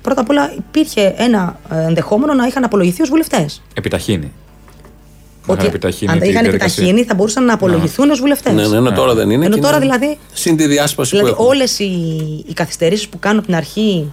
[0.03, 3.63] πρώτα απ' όλα υπήρχε ένα ε, ενδεχόμενο να είχαν απολογηθεί ως βουλευτές.
[3.75, 4.33] Επιταχύνει.
[5.47, 6.83] Να είχαν επιταχύνει αν τα τη είχαν διαδικασία.
[6.83, 8.53] επιταχύνει, θα μπορούσαν να απολογηθούν ως βουλευτές.
[8.53, 9.45] Ναι, ναι, ενώ τώρα δεν είναι.
[9.45, 11.49] Ενώ και τώρα είναι δηλαδή- Συν τη διάσπαση Δηλαδή, που έχουμε.
[11.57, 11.85] όλες οι,
[12.49, 14.13] οι καθυστερήσεις που κάνουν από την αρχή.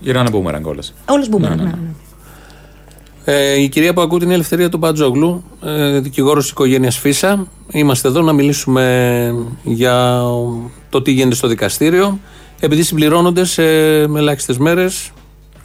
[0.00, 0.94] Γυρνάνε μπούμεραγκ όλες.
[1.08, 1.48] Όλες μπούμε.
[1.48, 1.92] Ναι, Ναι, ναι, ναι, ναι.
[3.24, 7.46] Ε, η κυρία που ακούει την Ελευθερία του Μπατζόγλου, ε, δικηγόρος της οικογένειας Φίσα.
[7.70, 10.22] Είμαστε εδώ να μιλήσουμε για
[10.88, 12.18] το τι γίνεται στο δικαστήριο.
[12.60, 13.64] Επειδή συμπληρώνονται σε
[14.00, 15.12] ελάχιστες μέρες,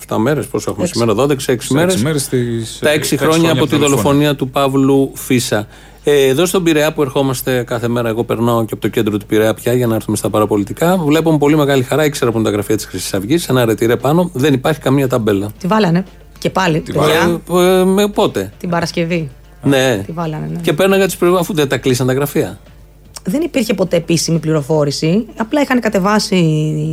[0.09, 2.03] 7 μέρες, πόσο έχουμε σήμερα, 12, 6 μέρες.
[2.79, 5.67] Τα έξι χρόνια από τη δολοφονία του Παύλου Φίσα.
[6.03, 9.25] Ε, εδώ στον Πειραιά που ερχόμαστε κάθε μέρα, εγώ περνάω και από το κέντρο του
[9.25, 10.97] Πειραιά πια για να έρθουμε στα παραπολιτικά.
[10.97, 13.95] Βλέπω με πολύ μεγάλη χαρά, ήξερα από την τα γραφεία της Χρυσής Αυγής, ένα ρετυρέ
[13.95, 15.51] πάνω, δεν υπάρχει καμία ταμπέλα.
[15.59, 16.03] Τη βάλανε.
[16.37, 16.79] Και πάλι.
[16.79, 19.29] παιδιά, Ε, ε, με πότε; την Παρασκευή.
[19.63, 20.03] Ναι.
[20.05, 20.49] Τη βάλανε.
[20.51, 20.59] Ναι.
[20.61, 22.59] Και πέρναγα τις προηγούμενες, αφού δεν τα κλείσαν τα γραφεία.
[23.29, 25.25] Δεν υπήρχε ποτέ επίσημη πληροφόρηση.
[25.37, 26.39] Απλά είχαν κατεβάσει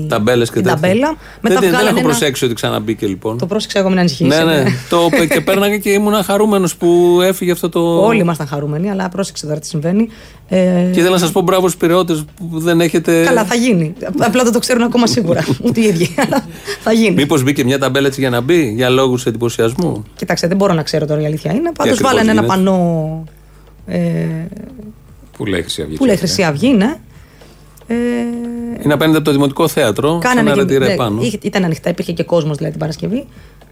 [0.08, 0.80] Ταμπέλες και την τέτοια.
[0.80, 1.16] ταμπέλα.
[1.40, 3.38] Μετά δεν, δεν βγάλανε έχω ένα- προσέξει ότι ξαναμπήκε λοιπόν.
[3.38, 4.26] Το πρόσεξα εγώ, μην ανησυχείς.
[4.36, 4.64] ναι, ναι.
[4.88, 7.80] το, είπε και πέρναγα και ήμουν χαρούμενος που έφυγε αυτό το.
[8.04, 10.08] Όλοι ήμασταν χαρούμενοι, αλλά πρόσεξε τώρα τι συμβαίνει.
[10.48, 10.56] Ε,
[10.92, 13.24] Και ήθελα να σας πω μπράβο στους πυρεώτε που δεν έχετε.
[13.24, 13.92] Καλά, θα γίνει.
[14.18, 15.44] Απλά δεν το ξέρουν ακόμα σίγουρα.
[15.66, 16.14] Ούτε οι ίδιοι.
[16.26, 16.44] Αλλά
[16.82, 17.14] θα γίνει.
[17.14, 20.82] Μήπως μπήκε μια ταμπέλα έτσι για να μπει, για λόγους εντυπωσιασμού; Κοιτάξτε, δεν μπορώ να
[20.82, 21.72] ξέρω τώρα η αλήθεια είναι.
[21.76, 23.24] Πάντως ακριβώς βάλανε ένα γίνεται; πανό
[23.86, 23.98] ε,
[25.36, 25.96] Πού λέει Χρυσή Αυγή.
[25.96, 26.94] που λέει ξέρετε; Χρυσή Αυγή, ναι.
[27.86, 27.94] Ε,
[28.84, 30.12] Είναι απέναντι από το Δημοτικό Θέατρο.
[30.22, 31.22] σε κάνανε ένα και- ρετυρέ ναι, πάνω.
[31.22, 33.26] είχε- ήταν ανοιχτά, υπήρχε και κόσμος δηλαδή την Παρασκευή.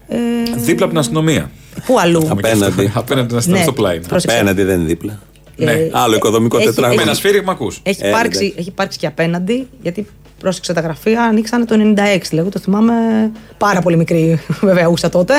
[0.07, 0.17] Ε,
[0.57, 1.51] Δίπλα από την αστυνομία.
[1.85, 2.91] πού αλλού; Απέναντι.
[2.93, 3.99] Απέναντι στην αστυνομία Ναι, στο πλάι.
[4.07, 4.37] πρόσεξε.
[4.37, 5.19] Απέναντι δεν είναι δίπλα.
[5.55, 5.71] Ναι.
[5.71, 6.95] Ε, Άλλο οικοδομικό έχει- τετράγωνο.
[6.95, 7.79] Με έχει- ένα σφύριγμα ακούς.
[7.83, 8.53] Έχει, Ε, υπάρξει, εντάξει.
[8.59, 10.07] έχει υπάρξει και απέναντι, γιατί
[10.39, 12.29] πρόσεξε τα γραφεία, ανοίξανε το 96.
[12.29, 12.93] Δηλαδή, το θυμάμαι
[13.57, 15.33] πάρα πολύ μικρή, βέβαια, ούσα τότε.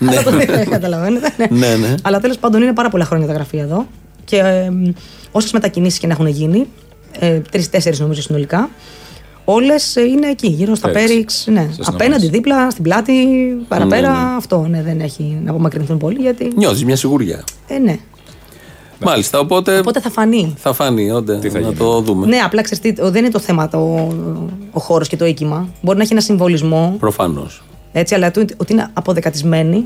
[0.00, 0.10] Ναι.
[0.16, 1.32] Αλλά το καταλαβαίνετε.
[1.36, 1.46] Ναι.
[1.50, 1.94] Ναι, ναι.
[2.02, 3.86] Αλλά τέλος πάντων είναι πάρα πολλά χρόνια τα γραφεία εδώ.
[4.30, 4.70] Και ε,
[5.30, 6.66] όσες μετακινήσεις και να έχουν γίνει,
[7.18, 8.70] ε, τρει-τέσσερι νομίζω συνολικά,
[9.44, 11.10] όλες είναι εκεί, γύρω στα Πέριξ.
[11.10, 11.46] Πέριξ.
[11.46, 11.68] Ναι.
[11.72, 12.30] Στις Απέναντι, νομές.
[12.30, 13.12] δίπλα, στην πλάτη,
[13.68, 14.08] παραπέρα.
[14.12, 14.36] Ναι, ναι.
[14.36, 16.52] Αυτό ναι, δεν έχει να απομακρυνθούν πολύ, γιατί.
[16.56, 17.44] Νιώθεις μια σιγουριά.
[17.66, 17.98] Ε, ναι.
[19.04, 20.54] Μάλιστα, οπότε, Οπότε θα φανεί.
[20.58, 21.76] θα φανεί, όντε, Τι θα να γίνει.
[21.76, 22.26] το δούμε.
[22.26, 23.78] Ναι, απλά ξέρεις τι, δεν είναι το θέμα το,
[24.70, 25.68] ο χώρος και το οίκημα.
[25.82, 27.62] Μπορεί να έχει ένα συμβολισμό, Προφανώς.
[27.92, 29.84] έτσι, αλλά το, ότι είναι αποδεκατισμένη.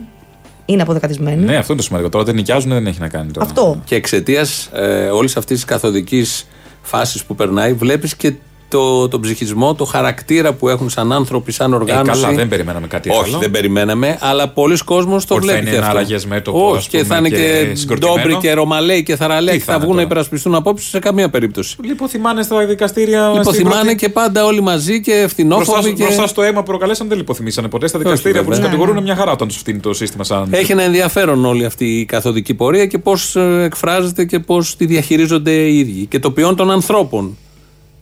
[0.66, 1.44] Είναι αποδεκατισμένη.
[1.44, 2.11] Ναι, αυτό είναι το σημαντικό.
[2.11, 3.46] Τώρα δεν νοικιάζουν, δεν έχει να κάνει τώρα.
[3.46, 3.81] Αυτό.
[3.85, 6.46] Και εξαιτίας ε, όλης αυτής της καθοδικής
[6.83, 8.33] φάσης που περνάει, βλέπεις και
[8.68, 12.22] το, τον ψυχισμό, το χαρακτήρα που έχουν σαν άνθρωποι, σαν Ε, οργάνωση.
[12.22, 13.38] καλά, δεν περιμέναμε κάτι Όχι, άλλο.
[13.38, 15.66] δεν περιμέναμε, αλλά πολλοί κόσμος το Ότι θα βλέπει.
[15.66, 15.90] είναι και αυτό.
[15.90, 18.16] αλλαγές μέτωπο, Όχι, ας και πούμε, θα είναι και και συγκροτημένο.
[18.16, 20.88] ντόμπρι και ρωμαλαίοι και θαραλέοι Τι και θα θα είναι βγουν να τώρα; υπερασπιστούν απόψεις
[20.88, 21.77] σε καμία περίπτωση.
[21.85, 23.29] Λιποθυμάνε στα δικαστήρια.
[23.29, 25.92] στην Υποθυμάνε πρώτη- και πάντα όλοι μαζί και Μπροστά, ευθυνόφοβοι.
[25.92, 26.03] Και...
[26.03, 27.87] μπροστά στο αίμα που προκαλέσαν δεν λιποθυμήσανε ποτέ.
[27.87, 28.72] Στα δικαστήρια που τους βέβαια.
[28.72, 30.48] κατηγορούν μια χαρά όταν τους φτύνει το σύστημα σαν.
[30.50, 35.50] Έχει ένα ενδιαφέρον όλη αυτή η καθοδική πορεία και πώς εκφράζεται και πώς τη διαχειρίζονται
[35.53, 36.07] οι ίδιοι.
[36.07, 37.37] Και το ποιόν των ανθρώπων.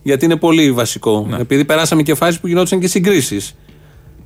[0.02, 1.26] Γιατί είναι πολύ βασικό.
[1.30, 1.36] Ναι.
[1.36, 3.54] Επειδή περάσαμε και φάσεις που γινόντουσαν και συγκρίσεις.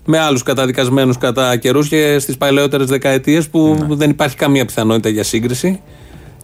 [0.05, 3.95] Με άλλους καταδικασμένους κατά καιρούς και στις παλαιότερες δεκαετίες που Ναι.
[3.95, 5.81] δεν υπάρχει καμία πιθανότητα για σύγκριση.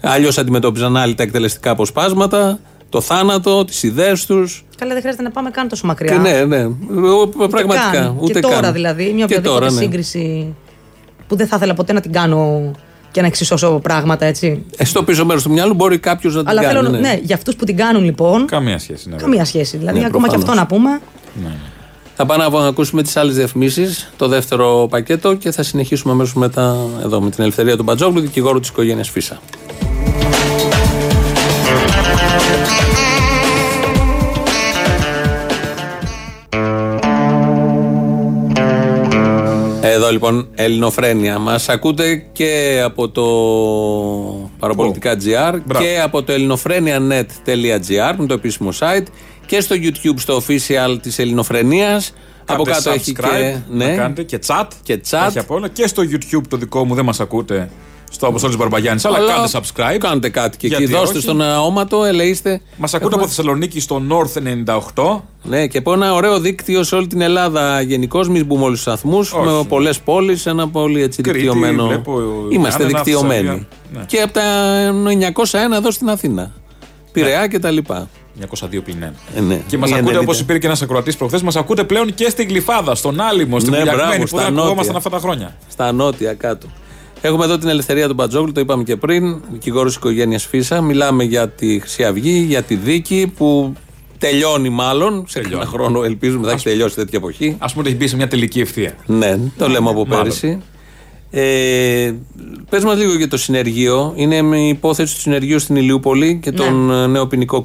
[0.01, 4.64] Αλλιώς αντιμετώπιζαν άλλοι τα εκτελεστικά αποσπάσματα, το θάνατο, τις ιδέες τους.
[4.79, 6.12] Καλά, δεν χρειάζεται να πάμε καν τόσο μακριά.
[6.12, 6.64] Και ναι, ναι.
[6.64, 7.90] Ούτε Πραγματικά.
[7.92, 8.16] καν.
[8.21, 8.73] Ούτε και τώρα καν.
[8.73, 9.81] δηλαδή, μια Και οποιαδήποτε τώρα, ναι.
[9.81, 10.55] σύγκριση
[11.27, 12.71] που δεν θα ήθελα ποτέ να την κάνω
[13.12, 14.64] και να εξισώσω πράγματα, έτσι.
[14.77, 16.75] Ε, στο πίσω μέρος του μυαλού μπορεί κάποιος να την Αλλά κάνει.
[16.75, 16.98] θέλω να.
[16.98, 18.46] Ναι, για αυτούς που την κάνουν λοιπόν.
[18.46, 19.09] Καμία σχέση.
[19.09, 19.77] Ναι, Καμία σχέση.
[19.77, 20.61] Δηλαδή, Ναι, ακόμα και προφανώς.
[20.62, 21.01] αυτό να πούμε.
[21.42, 21.55] Ναι, ναι.
[22.16, 26.77] Θα πάμε να ακούσουμε τις άλλες διαφημίσεις, το δεύτερο πακέτο και θα συνεχίσουμε αμέσως μετά
[27.03, 29.38] εδώ με την ελευθερία του Μπατζόγλου, δικηγόρου της οικογένειας Φίσα.
[40.12, 41.38] Λοιπόν Ελληνοφρένια.
[41.38, 43.25] Μας ακούτε και από το
[44.59, 49.07] παραπολιτικά.gr και από το ελληνοφρένια.net.gr με το επίσημο site
[49.46, 52.14] και στο YouTube στο official της Ελληνοφρενίας.
[52.46, 53.57] Από κάτω έχει και.
[53.70, 53.94] Ναι.
[53.94, 54.66] κάνετε και chat.
[54.83, 55.27] Και chat.
[55.27, 55.68] Έχει από όλα.
[55.68, 57.70] Και στο YouTube το δικό μου δεν μας ακούτε
[58.12, 59.98] στο Αποστόλης Μπαρμπαγιάννης, αλλά, αλλά κάντε subscribe.
[59.98, 60.87] Κάντε κάτι και εκεί.
[60.87, 62.61] Δώστε στον αόματο, ελεήστε.
[62.77, 64.42] Μας ακούτε από Θεσσαλονίκη στο North
[64.94, 65.20] 98.
[65.42, 68.25] Ναι, και από ένα ωραίο δίκτυο σε όλη την Ελλάδα γενικώ.
[68.25, 69.35] Μην μπούμε όλους του σταθμούς.
[69.35, 72.03] Με πολλές πόλεις, ένα πολύ έτσι δικτυωμένο.
[72.51, 73.66] Είμαστε δικτυωμένοι.
[73.92, 74.05] Ναι.
[74.07, 74.42] Και από τα
[75.42, 76.53] 901 εδώ στην Αθήνα.
[77.12, 77.48] Πειραιά ναι.
[77.48, 78.09] και τα λοιπά.
[78.40, 79.62] 902 πλην ε, ναι.
[79.66, 82.94] Και μας ακούτε όπως υπήρχε και ένας ακροατής προχθές, μας ακούτε πλέον και στην Γλυφάδα,
[82.94, 83.79] στον Άλυμο, στην ναι,
[84.25, 85.57] που δεν ακουγόμασταν αυτά τα χρόνια.
[85.68, 86.66] Στα νότια κάτω.
[87.24, 90.80] Έχουμε εδώ την ελευθερία του Μπατζόγλου, το είπαμε και πριν, δικηγόρος οικογένειας Φίσα.
[90.80, 93.74] Μιλάμε για τη Χρυσή Αυγή, για τη δίκη που
[94.18, 95.24] τελειώνει μάλλον.
[95.28, 97.56] Σε ένα χρόνο ελπίζουμε θα έχει τελειώσει τέτοια εποχή.
[97.58, 98.94] Α πούμε ότι έχει μπει σε μια τελική ευθεία.
[99.06, 100.62] Ναι, το λέμε από πέρυσι.
[101.30, 102.12] Ε,
[102.70, 104.12] Πες μας λίγο για το συνεργείο.
[104.16, 107.06] Είναι με υπόθεση του συνεργείου στην Ηλιούπολη και τον ναι.
[107.06, 107.64] νέο ποινικό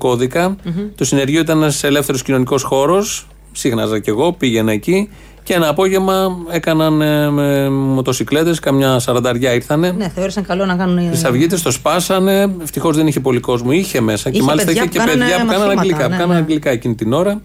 [0.96, 3.28] Το συνεργείο ήταν ένας ελεύθερος κοινωνικός χώρος.
[3.52, 5.10] Σύγχναζα κι εγώ, πήγαινα εκεί.
[5.48, 9.92] Και ένα απόγευμα έκαναν ε, με μοτοσυκλέτες, καμιά σαρανταριά ήρθανε.
[9.92, 11.12] Ναι, θεώρησαν καλό να κάνουν.
[11.12, 12.56] Τι αυγίτε το σπάσανε.
[12.62, 13.72] Ευτυχώς δεν είχε πολύ κόσμο.
[13.72, 14.30] Είχε μέσα.
[14.30, 16.08] Είχε και μάλιστα είχε και παιδιά που κάνανε αγγλικά.
[16.08, 16.36] Ναι, ναι.
[16.36, 17.42] αγγλικά εκείνη την ώρα.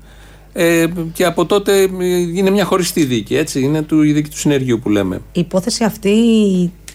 [0.53, 1.89] Ε, και από τότε
[2.35, 3.61] είναι μια χωριστή δίκη, έτσι.
[3.61, 5.21] Είναι του, η δίκη του συνεργείου που λέμε.
[5.33, 6.17] Η υπόθεση αυτή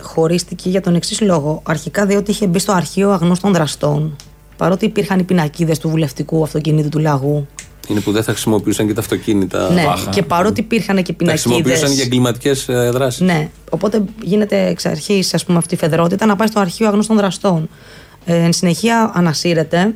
[0.01, 1.61] χωρίστηκε για τον εξής λόγο.
[1.65, 4.15] Αρχικά διότι είχε μπει στο αρχείο αγνώστων δραστών.
[4.57, 7.47] Παρότι υπήρχαν οι πινακίδες του βουλευτικού αυτοκινήτου του λαγού
[7.87, 9.69] είναι που δεν θα χρησιμοποιούσαν και τα αυτοκίνητα.
[9.69, 11.43] Ναι, και παρότι υπήρχαν και πινακίδες.
[11.43, 13.21] Τα χρησιμοποιούσαν για εγκληματικές ε, δράσεις.
[13.21, 13.49] Ναι.
[13.69, 17.69] Οπότε γίνεται εξ αρχής αυτή η φεδρότητα να πάει στο αρχείο αγνώστων δραστών.
[18.25, 19.93] Ε, εν συνεχεία ανασύρεται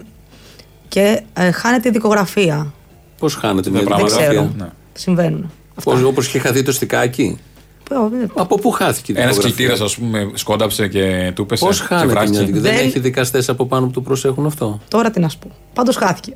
[0.87, 2.73] και ε, χάνεται η δικογραφία.
[3.19, 4.51] Πώς χάνεται μια δικογραφία; Δεν ξέρω.
[4.57, 4.69] Ναι.
[4.93, 5.51] Συμβαίνουν.
[5.83, 7.37] Όπως είχε χαθεί το στικάκι;
[8.33, 11.65] Από πού χάθηκε η Ένας κλητήρας, ας πούμε, σκόνταψε και του πέσε.
[11.65, 15.19] Πώς χάνεται μια Δεν, δεν έχει δικαστές από πάνω που το προσέχουν αυτό; Τώρα τι
[15.19, 15.51] να σου πω.
[15.73, 16.33] Πάντως χάθηκε.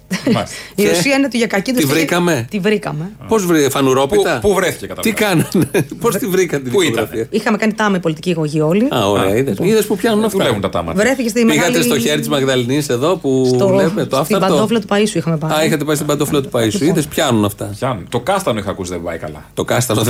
[0.75, 3.11] η ουσία είναι ότι για κακή του Τη βρήκαμε; Τη βρήκαμε.
[3.27, 5.69] Πώς βρήκαμε, φανουρόπιτα; Πού βρέθηκε κατά Τι κάνανε;
[6.01, 8.87] Πώς τη βρήκαν την δικογραφία; Είχαμε κάνει τάμα πολιτική εγωγή όλοι.
[8.95, 9.35] Α, ωραία.
[9.61, 11.01] Είδες που πιάνουν αυτά; Δουλεύουν τα τάματα.
[11.01, 14.35] Βρέθηκε στη Πήγατε στο χέρι της Μαγδαληνής εδώ που βλέπετε το αυτό.
[14.35, 15.59] Στην παντόφλα του Παίσου είχαμε πάει.
[15.59, 16.85] Α, είχατε πάει στην παντόφλα του Παίσου.
[16.85, 17.75] Είδες πιάνουν αυτά.
[18.09, 19.45] Το κάστανο είχα ακούσει δεν πάει καλά.
[19.53, 20.01] Το κάστανο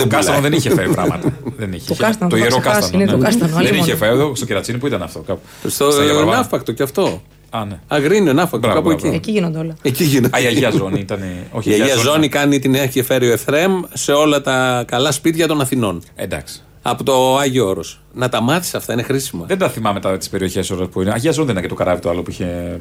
[0.42, 1.34] δεν είχε φέρει πράγματα.
[1.58, 2.30] Δεν είχε κάστανο.
[2.30, 3.02] Το ιερό κάστανο.
[3.02, 3.24] Είναι το ναι.
[3.24, 3.56] κάστανο.
[3.56, 5.40] Δεν είχε φέρει εδώ στο κερατσίνη που ήταν αυτό.
[5.68, 5.92] Στο
[6.26, 7.22] ναύπακτο κι αυτό.
[7.50, 7.80] Α, ναι.
[7.88, 9.08] Αγρίνιο, ναύπακτο, κάπου εκεί.
[9.08, 9.76] Εκεί γίνονται όλα.
[9.82, 10.38] Εκεί γίνονται.
[10.38, 11.20] Α, η Αγία Ζώνη ήταν.
[11.52, 15.48] Όχι, η Αγία Ζώνη κάνει την έχει φέρει ο Εφρέμ σε όλα τα καλά σπίτια
[15.48, 16.02] των Αθηνών.
[16.16, 16.62] Εντάξει.
[16.88, 18.02] Από το Άγιο Όρος.
[18.14, 19.44] Να τα μάθεις αυτά, είναι χρήσιμο.
[19.48, 21.12] Δεν τα θυμάμαι τα τις περιοχές που είναι.
[21.12, 22.80] Αγία Ζώνη δεν είναι και το καράβι το άλλο που είχε.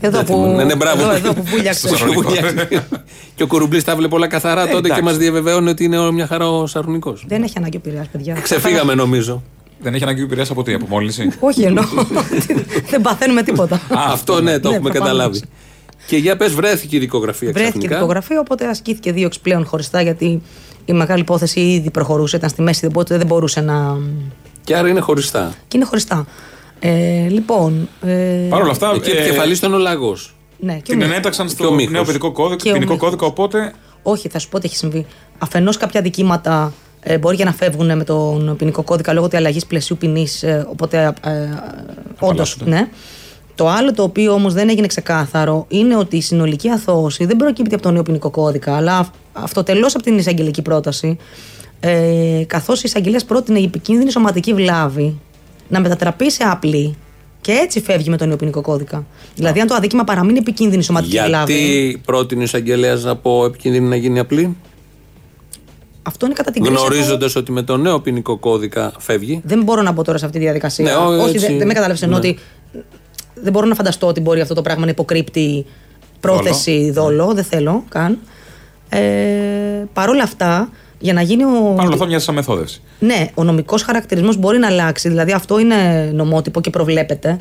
[0.00, 1.02] Εδώ που, ναι, ναι, μπράβο.
[1.02, 1.88] Εδώ, εδώ που βούλιαξε.
[3.36, 6.50] και ο Κουρουμπλή τα βλέπει όλα καθαρά τότε και μας διαβεβαίωνε ότι είναι μια χαρά
[6.50, 7.24] ο Σαρουνικός.
[7.28, 8.34] Δεν έχει ανάγκη ο Πειραιά, παιδιά.
[8.34, 9.42] Ξεφύγαμε νομίζω.
[9.80, 11.84] Δεν έχει ανάγκη πειραία από τι, από μόλυνση; Όχι εννοώ.
[12.90, 13.80] δεν παθαίνουμε τίποτα.
[13.90, 15.42] αυτό ναι, το ναι, έχουμε καταλάβει.
[16.06, 20.42] Και για πες, βρέθηκε η δικογραφία Βρέθηκε η δικογραφία, οπότε ασκήθηκε δύο πλέον χωριστά γιατί
[20.84, 23.96] η μεγάλη υπόθεση ήδη προχωρούσε, ήταν στη μέση, οπότε δεν μπορούσε να.
[24.64, 25.54] Και άρα είναι χωριστά.
[25.68, 26.26] Και είναι χωριστά.
[26.78, 27.88] Ε, λοιπόν.
[28.02, 28.92] Ε, Παρ' όλα αυτά.
[28.94, 30.34] Εκεί επικεφαλής ήταν ο Λαγός.
[30.58, 33.72] Ναι, και την ενέταξαν στο νέο ποινικό κώδικα, κώδικα, οπότε.
[34.02, 35.06] Όχι, θα σου πω τι έχει συμβεί.
[35.38, 39.66] Αφενός κάποια δικήματα ε, μπορεί και να φεύγουν με τον ποινικό κώδικα λόγω τη αλλαγής
[39.66, 40.42] πλαισίου ποινής.
[40.42, 41.14] Ε, οπότε.
[41.20, 41.48] Ε, ε
[42.18, 42.88] Όντως, ναι.
[43.54, 47.74] Το άλλο το οποίο όμως δεν έγινε ξεκάθαρο είναι ότι η συνολική αθώωση δεν προκύπτει
[47.74, 51.16] από τον νέο ποινικό κώδικα, αλλά αυτοτελώ από την εισαγγελική πρόταση.
[51.80, 55.18] Ε, Καθώς η εισαγγελία πρότεινε η επικίνδυνη σωματική βλάβη
[55.68, 56.96] να μετατραπεί σε απλή
[57.40, 59.06] και έτσι φεύγει με τον νέο ποινικό κώδικα.
[59.34, 61.52] Δηλαδή, αν το αδίκημα παραμείνει επικίνδυνη σωματική Γιατί βλάβη.
[61.52, 64.56] Γιατί πρότεινε η εισαγγελέα από επικίνδυνη να γίνει απλή;
[66.02, 66.78] Αυτό είναι κατά την κρίση.
[66.78, 69.40] Γνωρίζοντας ότι με το νέο ποινικό κώδικα φεύγει.
[69.44, 70.84] Δεν μπορώ να μπω τώρα σε αυτή τη διαδικασία.
[70.84, 72.06] Ναι, Όχι, δεν, δεν με κατάλαβε.
[72.06, 72.14] Ναι.
[72.14, 72.38] ότι
[73.42, 75.66] δεν μπορώ να φανταστώ ότι μπορεί αυτό το πράγμα να υποκρύπτει
[76.20, 77.32] πρόθεση δόλο.
[77.34, 78.18] Δεν θέλω καν.
[78.88, 79.00] Ε,
[79.92, 80.68] Παρ' όλα αυτά,
[80.98, 81.72] για να γίνει ο.
[81.76, 82.82] Παρ' όλα αυτά, μοιάζει σαν μεθόδευση.
[82.98, 85.08] Ναι, ο νομικός χαρακτηρισμός μπορεί να αλλάξει.
[85.08, 87.38] Δηλαδή, αυτό είναι νομότυπο και προβλέπεται.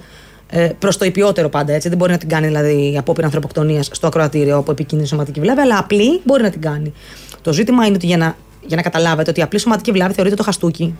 [0.50, 1.90] Ε, Προς το υπιότερο πάντα έτσι.
[1.90, 5.78] Δεν μπορεί να την κάνει δηλαδή απόπειρα ανθρωποκτονίας στο ακροατήριο από επικίνδυνη σωματική βλάβη, αλλά
[5.78, 6.94] απλή μπορεί να την κάνει.
[7.42, 8.36] Το ζήτημα είναι ότι για να
[8.66, 10.96] για να καταλάβετε ότι η απλή σωματική βλάβη θεωρείται το χαστούκι.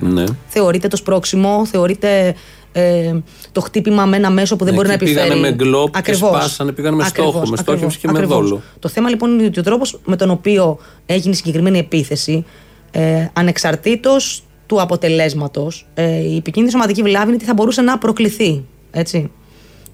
[0.00, 0.24] Ναι.
[0.48, 2.34] Θεωρείται το σπρόξιμο, θεωρείται
[2.78, 3.14] ε,
[3.52, 5.28] το χτύπημα με ένα μέσο που δεν Ναι, μπορεί να εκεί επιφέρει.
[5.28, 6.28] πήγανε με γκλόπ και Ακριβώς.
[6.28, 8.48] σπάσανε, πήγανε με στόχο, Ακριβώς, με στόχευση ακριβώς, και με ακριβώς.
[8.48, 8.62] δόλο.
[8.78, 12.44] Το θέμα λοιπόν είναι ότι ο τρόπος με τον οποίο έγινε η συγκεκριμένη επίθεση,
[12.90, 18.64] ε, ανεξαρτήτως του αποτελέσματος, ε, η επικίνδυνη σωματική βλάβη είναι τι θα μπορούσε να προκληθεί.
[18.90, 19.30] Έτσι.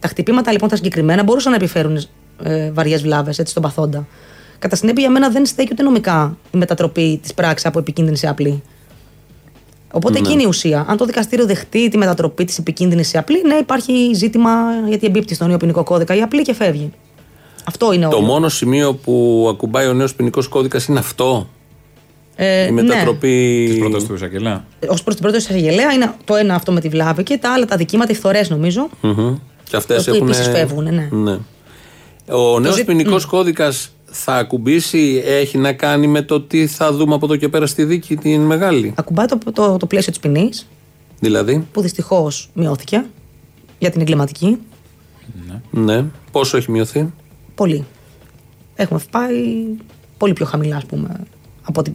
[0.00, 1.96] Τα χτυπήματα λοιπόν τα συγκεκριμένα μπορούσαν να επιφέρουν
[2.42, 4.06] ε, βαριές βλάβες στον παθόντα.
[4.58, 8.28] Κατά συνέπεια, για μένα δεν στέκει ούτε νομικά η μετατροπή της πράξης από επικίνδυνη σε
[8.28, 8.62] απλή.
[9.94, 10.84] Οπότε εκεί είναι η ουσία.
[10.88, 14.50] Αν το δικαστήριο δεχτεί τη μετατροπή της επικίνδυνης σε απλή, ναι, υπάρχει ζήτημα
[14.88, 16.92] γιατί εμπίπτει στον νέο ποινικό κώδικα η απλή και φεύγει.
[17.64, 18.26] Αυτό είναι Το όλο.
[18.26, 21.48] μόνο σημείο που ακουμπάει ο νέος ποινικός κώδικας είναι αυτό.
[22.36, 23.66] Ε, η μετατροπή.
[23.68, 24.64] Της πρόταση του Ισαγγελέα.
[24.88, 27.52] Ω προς την πρόταση τη εισαγγελέα είναι το ένα αυτό με τη βλάβη και τα
[27.52, 28.88] άλλα τα δικήματα, οι φθορές νομίζω.
[29.00, 29.34] Μμμ.
[29.70, 30.28] Και αυτές Που έχουν.
[30.28, 31.38] επίσης φεύγουν, ναι.
[32.30, 37.14] Ο νέος ζη- ποινικός κώδικας θα ακουμπήσει, έχει να κάνει με το τι θα δούμε
[37.14, 38.92] από εδώ και πέρα στη δίκη την μεγάλη.
[38.96, 40.66] Ακουμπάει το, το, το πλαίσιο της ποινής,
[41.20, 43.04] Δηλαδή, που δυστυχώς μειώθηκε
[43.78, 44.58] για την εγκληματική.
[45.70, 46.04] ναι.
[46.30, 47.12] Πόσο έχει μειωθεί;
[47.54, 47.84] Πολύ.
[48.74, 49.34] Έχουμε πάει
[50.18, 51.20] πολύ πιο χαμηλά, ας πούμε,
[51.62, 51.94] από ότι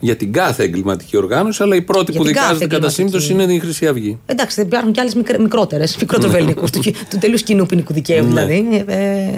[0.00, 3.18] Για την κάθε εγκληματική οργάνωση, αλλά η πρώτη Για που την κάθε δικάζεται κατά εγκληματική.
[3.26, 4.18] σύμπτωση είναι η Χρυσή Αυγή.
[4.26, 8.28] Εντάξει, δεν υπάρχουν κι άλλες μικρότερες, μικρότερους ελληνικούς, του, του τελείω κοινού ποινικού δικαίου Ναι.
[8.28, 8.84] δηλαδή.
[8.86, 9.28] Ε,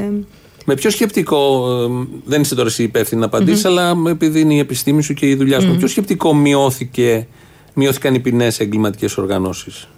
[0.68, 4.58] Με ποιο σκεπτικό, ε, δεν είσαι τώρα εσύ υπεύθυνη να απαντησει αλλά επειδή είναι η
[4.58, 7.26] επιστήμη σου και η δουλειά σου, με ποιο σκεπτικό μειώθηκε,
[7.74, 9.88] μειώθηκαν οι ποινές σε εγκληματικές οργανώσεις.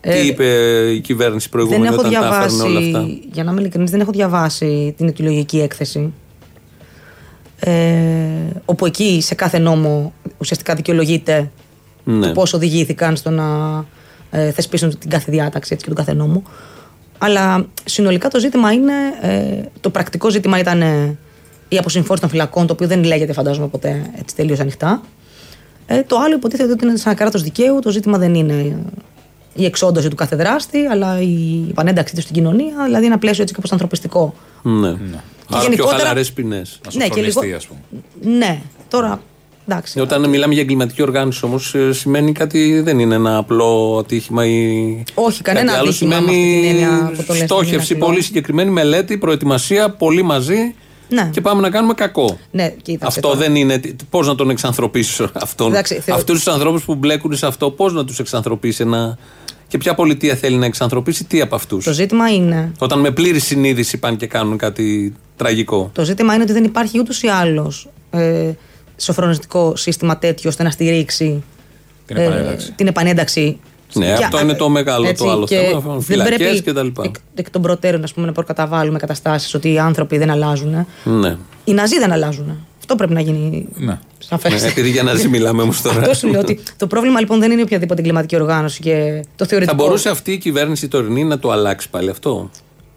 [0.00, 0.44] Ε, Τι είπε
[0.94, 3.90] η κυβέρνηση δεν προηγούμενη έχω όταν τα έφερνε όλα αυτά; διαβάσει, για να είμαι ειλικρινής,
[3.90, 6.12] δεν έχω διαβάσει την αιτιολογική έκθεση.
[7.60, 7.72] Ε,
[8.64, 11.50] όπου εκεί σε κάθε νόμο ουσιαστικά δικαιολογείται
[12.04, 12.26] Ναι.
[12.26, 13.44] το πώς οδηγήθηκαν στο να
[14.30, 16.42] ε, θεσπίσουν την κάθε διάταξη έτσι, και τον κάθε νόμο.
[17.18, 21.16] Αλλά συνολικά το ζήτημα είναι, ε, το πρακτικό ζήτημα ήταν ε,
[21.68, 25.02] η αποσυμφόρηση των φυλακών, το οποίο δεν λέγεται φαντάζομαι ποτέ έτσι τελείως ανοιχτά.
[25.86, 27.78] Ε, το άλλο υποτίθεται ότι είναι σαν κράτος δικαίου.
[27.78, 28.76] Το ζήτημα δεν είναι ε,
[29.54, 33.54] η εξόντωση του κάθε δράστη, αλλά η επανένταξή του στην κοινωνία, δηλαδή ένα πλαίσιο έτσι
[33.54, 34.34] κάπως ανθρωπιστικό.
[34.62, 34.88] Ναι.
[34.88, 34.98] Άρα
[35.48, 36.80] πιο γενικότερα- χαλαρές ποινές.
[36.84, 37.80] Να σου Ναι, και λίγο- ας πούμε.
[38.38, 39.20] Ναι, τώρα
[39.68, 40.00] εντάξει.
[40.00, 45.02] Όταν μιλάμε για εγκληματική οργάνωση όμως, σημαίνει κάτι, δεν είναι ένα απλό ατύχημα ή.
[45.14, 45.88] Όχι, κανένα κάτι άλλο.
[45.88, 48.22] ατύχημα με αυτή Σημαίνει την έννοια που το λες, στόχευση, δεν είναι πολύ απλό.
[48.22, 50.74] συγκεκριμένη μελέτη, προετοιμασία, πολύ μαζί
[51.08, 51.28] Ναι.
[51.32, 52.38] και πάμε να κάνουμε κακό.
[52.50, 53.40] Ναι, κοίταξε Αυτό τώρα.
[53.40, 53.80] δεν είναι.
[54.10, 55.70] Πώς να τον εξανθρωπίσει αυτόν.
[55.70, 59.18] Εντάξει, θεω- Αυτούς τους ανθρώπους που μπλέκουν σε αυτό, πώς να τους εξανθρωπίσει ένα.
[59.68, 61.84] Και ποια πολιτεία θέλει να εξανθρωπίσει τι από αυτούς.
[61.84, 62.72] Το ζήτημα είναι.
[62.78, 65.90] Όταν με πλήρη συνείδηση πάνε και κάνουν κάτι τραγικό.
[65.94, 68.50] Το ζήτημα είναι ότι δεν υπάρχει ούτως ή άλλως ε,
[69.00, 71.42] σοφρονιστικό σύστημα τέτοιο ώστε να στηρίξει
[72.06, 72.72] Την ε, επανένταξη.
[72.72, 73.58] την επανένταξη.
[73.92, 75.80] Ναι, Και, αυτό α, είναι το μεγάλο έτσι, το άλλο και θέμα.
[75.92, 77.02] δεν Φυλακές πρέπει και τα λοιπά.
[77.04, 80.86] Εκ, εκ των προτέρων ας πούμε, να προκαταβάλουμε καταστάσεις ότι οι άνθρωποι δεν αλλάζουν.
[81.04, 81.36] Ναι.
[81.64, 82.66] Οι Ναζί δεν αλλάζουν.
[82.78, 83.98] Αυτό πρέπει να γίνει Ναι.
[84.18, 84.62] σαφές.
[84.62, 86.00] Ναι, επειδή για να ζει μιλάμε όμως τώρα.
[86.00, 89.50] Αυτό σου λέω ότι το πρόβλημα λοιπόν δεν είναι οποιαδήποτε εγκληματική οργάνωση και το Θα
[89.50, 89.76] θεωρητικό.
[89.76, 92.50] μπορούσε αυτή η κυβέρνηση τωρινή να το αλλάξει πάλι αυτό;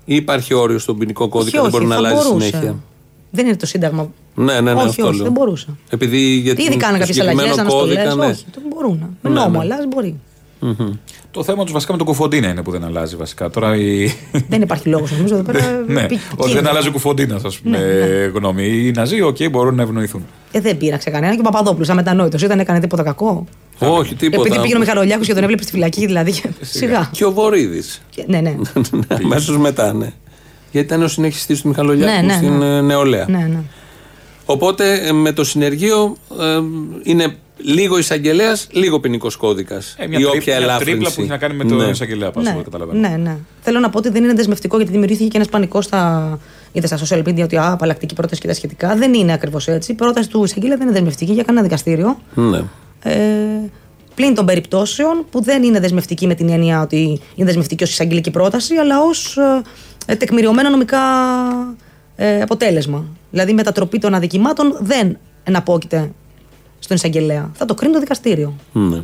[0.06, 2.48] Ή υπάρχει όριο στον ποινικό κώδικα, όχι, δεν μπορεί να θα αλλάζει μπορούσε.
[2.48, 2.76] συνέχεια;
[3.32, 4.12] Δεν είναι το Σύνταγμα.
[4.36, 5.24] Ναι, ναι, ναι, όχι, αυτό όχι, λέω.
[5.24, 5.68] δεν μπορούσε.
[5.90, 7.96] Επειδή για Ήδη την κάνανε κάποιε αλλαγές, συγκεκριμένο αναστολέ.
[7.96, 8.32] κώδικα, ναι.
[8.32, 9.18] Όχι, δεν μπορούν.
[9.22, 9.58] Με Ναι, νόμο, ναι.
[9.58, 10.20] αλλάζει μπορεί.
[11.32, 13.50] Το θέμα τους βασικά με το κουφοντίνα είναι που δεν αλλάζει βασικά.
[13.50, 14.12] Τώρα η...
[14.50, 15.66] δεν υπάρχει λόγος νομίζω εδώ πέρα.
[15.88, 16.70] ναι, πι- ότι δεν κίνδυνο.
[16.70, 18.26] αλλάζει ο Κουφοντίνας, ας πούμε, Ναι, ναι.
[18.26, 18.64] γνώμη.
[18.68, 20.26] Οι Ναζί, οκ, μπορούν να ευνοηθούν.
[20.52, 21.34] Ε, δεν πείραξε κανένα.
[21.34, 23.46] Και ο Παπαδόπουλος, αμετανόητος, ήταν έκανε τίποτα κακό.
[23.80, 24.42] Όχι, τίποτα.
[24.42, 26.34] Επειδή πήγαινε ο Μιχαλολιάκος και τον έβλεπε στη φυλακή, δηλαδή.
[26.62, 27.10] Σιγά.
[27.12, 28.02] Και ο Βορύδης.
[28.10, 28.56] Και- Ναι, ναι.
[29.24, 30.12] Αμέσως μετά, ναι.
[30.72, 32.76] Γιατί ήταν ο συνεχιστής του Μιχαλολιάκου Ναι, ναι, στην ναι.
[32.78, 33.26] ε, νεολαία.
[33.30, 33.60] ναι, ναι.
[34.46, 36.60] Οπότε ε, με το συνεργείο ε,
[37.04, 39.96] είναι λίγο εισαγγελέας, λίγο ποινικός κώδικας.
[39.98, 40.92] Ε, μια, ή τρίπ- όποια μια ελάφρυνση.
[40.92, 41.84] τρίπλα που έχει να κάνει με το Ναι.
[41.90, 43.00] εισαγγελέα, πας Ναι, εγώ καταλαβαίνω.
[43.00, 43.38] ναι, ναι.
[43.62, 46.40] Θέλω να πω ότι δεν είναι δεσμευτικό γιατί δημιουργήθηκε και ένας πανικός στα,
[46.72, 48.96] είτε στα social media ότι α, απαλλακτική πρόταση και τα σχετικά.
[48.96, 49.92] Δεν είναι ακριβώς έτσι.
[49.92, 52.20] Η πρόταση του εισαγγελέα δεν είναι δεσμευτική για κανένα δικαστήριο.
[52.34, 52.62] Ναι.
[53.04, 53.20] Ε,
[54.16, 58.32] πλην των περιπτώσεων που δεν είναι δεσμευτική με την έννοια ότι είναι δεσμευτική ως εισαγγελική
[58.32, 59.38] πρόταση, αλλά ως
[60.06, 61.00] ε, τεκμηριωμένο νομικά
[62.24, 63.06] ε, αποτέλεσμα.
[63.32, 66.12] Δηλαδή η μετατροπή των αδικημάτων δεν εναπόκειται
[66.80, 67.52] στον εισαγγελέα.
[67.54, 68.56] Θα το κρίνει το δικαστήριο.
[68.74, 69.04] ναι.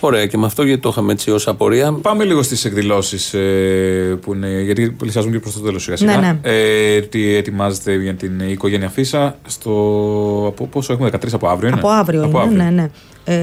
[0.00, 1.92] Ωραία, και με αυτό γιατί το είχαμε έτσι ως απορία.
[1.92, 4.60] Πάμε λίγο στις εκδηλώσεις ε, που είναι.
[4.62, 6.16] Γιατί πλησιάζουν και προς το τέλος σιγά σιγά.
[6.16, 6.38] Ναι, ναι.
[6.42, 9.38] Ε, τι ετοιμάζεται για την οικογένεια Φίσα.
[9.46, 9.70] Στο.
[10.48, 12.62] Από πόσο έχουμε, 13 από αύριο είναι; Από αύριο από είναι, αύριο.
[12.62, 12.88] ναι, ναι.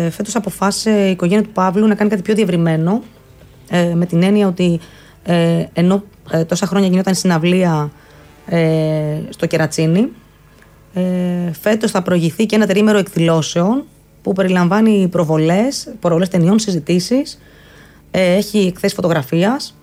[0.06, 3.04] Ε, Φέτος αποφάσισε η οικογένεια του Παύλου να κάνει κάτι πιο διευρυμένο.
[3.70, 4.80] Ε, με την έννοια ότι
[5.24, 7.92] ε, ενώ ε, τόσα χρόνια γινόταν συναυλία
[8.46, 10.10] ε, στο Κερατσίνι,
[10.94, 11.02] ε,
[11.62, 13.84] φέτος θα προηγηθεί και ένα τερίμερο εκδηλώσεων
[14.22, 17.40] που περιλαμβάνει προβολές, προβολές ταινιών, συζητήσεις,
[18.12, 19.76] ε, έχει εκθέσεις φωτογραφίας.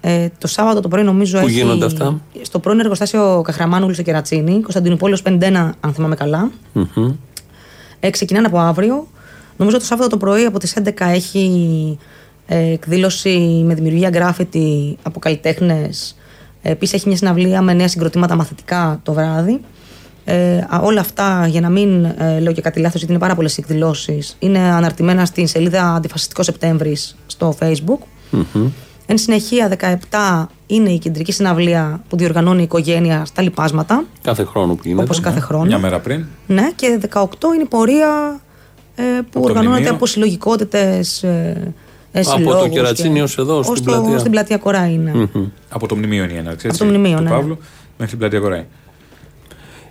[0.00, 1.54] Ε, το Σάββατο το πρωί νομίζω Πού έχει...
[1.56, 6.50] γίνονται αυτά; Στο πρώην εργοστάσιο Καχραμάνουλου στο Κερατσίνι, Κωνσταντινούπολεως 51 αν θυμάμαι καλά.
[8.00, 9.06] Ε, ξεκινάνε από αύριο.
[9.56, 15.18] Νομίζω το Σάββατο το πρωί από τις 11 έχει ε, εκδήλωση με δημιουργία γκράφιτι από
[15.18, 16.16] καλλιτέχνες.
[16.62, 19.60] Επίσης έχει μια συναυλία με νέα συγκροτήματα μαθητικά το βράδυ.
[20.24, 23.34] Ε, α, όλα αυτά, για να μην ε, λέω και κάτι λάθος, γιατί είναι πάρα
[23.34, 27.98] πολλές εκδηλώσεις, είναι αναρτημένα στην σελίδα Αντιφασιστικός Σεπτέμβρης στο Facebook.
[29.06, 29.76] Εν συνεχεία,
[30.10, 34.04] 17 είναι η κεντρική συναυλία που διοργανώνει η οικογένεια στα λοιπάσματα.
[34.22, 35.02] Κάθε χρόνο που γίνεται.
[35.02, 35.64] Όπως κάθε χρόνο.
[35.64, 36.24] Μια μέρα πριν.
[36.46, 37.24] Ναι, και 18
[37.54, 38.40] είναι η πορεία
[38.94, 39.94] ε, που το οργανώνεται μνημείο.
[39.94, 41.24] από συλλογικότητες.
[42.16, 44.18] Ε, ε, Από το συλλόγους Κερατσίνι και- ως εδώ, στην ως το- πλατεία.
[44.18, 45.12] Στην πλατεία Κοράη, ναι.
[45.68, 46.66] Από το μνημείο είναι η έναρξη.
[46.66, 47.30] Από έτσι, το μνημείο, του ναι.
[47.30, 47.58] Παύλου
[47.98, 48.64] μέχρι την πλατεία Κοράη.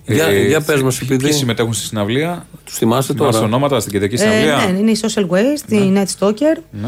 [0.06, 3.92] Για- για πες μας, επειδή- Ποιοι συμμετέχουν στη συναυλία, Τους θυμάστε θυμάσαι τώρα; ονόματα στην
[3.92, 6.88] κεντρική Ε, συναυλία; ναι, είναι η Social Waste, η Night Stalker, Ναι,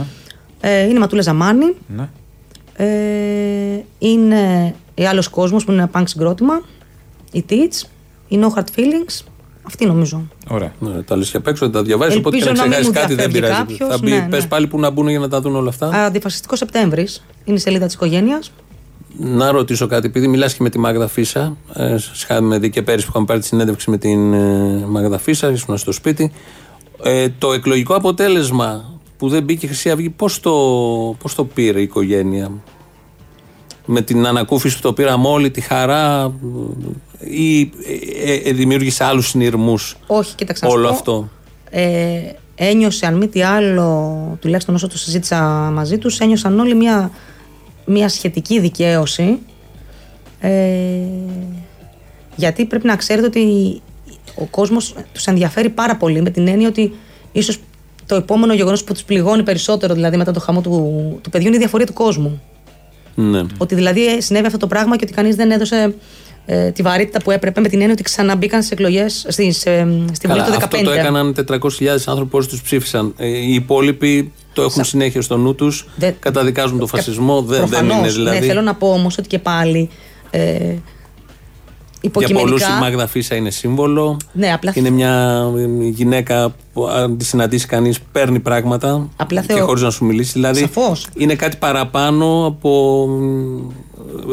[0.61, 2.09] ε, είναι η Ματούλα Ζαμάνη, ναι.
[2.73, 6.61] ε, είναι η Άλλος Κόσμος που είναι ένα punk συγκρότημα,
[7.31, 7.85] η Teach,
[8.27, 9.23] η No Hard Feelings,
[9.67, 10.27] αυτή νομίζω.
[10.47, 10.73] Ωραία.
[10.79, 12.17] Ναι, τα λες και απ' έξω, δεν τα διαβάζεις.
[12.17, 13.77] Οπότε και Ελπίζω να να μην ξεχάσει μου κάτι δεν διαφεύγει πειράζει.
[13.77, 14.47] κάποιος, θα μπει, ναι, πες ναι.
[14.47, 15.89] πάλι που να μπουν για να τα δουν όλα αυτά.
[16.05, 18.51] Αντιφασιστικός Σεπτέμβρης είναι η σελίδα της οικογένειας.
[19.17, 21.57] Να ρωτήσω κάτι, επειδή μιλάς και με τη Μάγδα Φίσα.
[21.73, 25.17] Ε, σας είχαμε δει και πέρυσι που είχαμε πάρει τη συνέντευξη με την ε, Μάγδα
[25.17, 26.31] Φίσα, ήσουν στο σπίτι.
[27.03, 30.51] Ε, το εκλογικό αποτέλεσμα που δεν μπήκε η Χρυσή Αυγή, πώς το,
[31.19, 32.51] πώς το πήρε η οικογένεια;
[33.85, 36.33] Με την ανακούφιση που το πήραμε όλοι, τη χαρά
[37.19, 40.93] ή ε, ε, δημιούργησε άλλους συνειρμούς Όχι, κοίταξε να σου όλο πω.
[40.93, 41.29] αυτό;
[41.69, 42.19] Ε,
[42.55, 45.41] ένιωσε, αν μη τι άλλο, τουλάχιστον όσο το συζήτησα
[45.73, 47.11] μαζί τους, ένιωσαν όλοι μια,
[47.85, 49.39] μια σχετική δικαίωση.
[50.39, 50.51] Ε,
[52.35, 53.81] γιατί πρέπει να ξέρετε ότι
[54.35, 56.93] ο κόσμος τους ενδιαφέρει πάρα πολύ με την έννοια ότι
[57.31, 57.59] ίσως
[58.05, 61.55] το επόμενο γεγονός που τους πληγώνει περισσότερο, δηλαδή μετά το χαμό του, του παιδιού, είναι
[61.55, 62.41] η διαφορία του κόσμου.
[63.15, 63.41] Ναι.
[63.57, 65.95] Ότι δηλαδή ε, συνέβη αυτό το πράγμα και ότι κανείς δεν έδωσε
[66.45, 70.27] ε, τη βαρύτητα που έπρεπε με την έννοια ότι ξαναμπήκαν στις εκλογές στη, σε, στη
[70.27, 70.63] Βουλή Καλά, του 2015.
[70.63, 71.59] αυτό το έκαναν 400.000
[72.05, 73.13] άνθρωποι όσοι τους ψήφισαν.
[73.17, 75.87] Ε, οι υπόλοιποι το έχουν συνέχεια στο νου τους.
[75.95, 77.41] Δεν- Καταδικάζουν τον φασισμό.
[77.41, 78.39] Δεν, δεν Προφανώς, είναι δηλαδή.
[78.39, 79.89] Ναι, θέλω να πω όμως ότι και πάλι.
[80.29, 80.39] Ε,
[82.01, 82.67] Για πολλούς υποκειμενικά.
[82.77, 84.17] η Μάγδα Φίσα είναι σύμβολο.
[84.33, 89.53] Ναι, απλά Είναι μια ε, γυναίκα που αν τη συναντήσει κανείς παίρνει πράγματα Απλά και
[89.53, 90.31] θεω- χωρίς να σου μιλήσει.
[90.33, 91.07] Δηλαδή Σαφώς.
[91.17, 93.07] είναι κάτι παραπάνω από.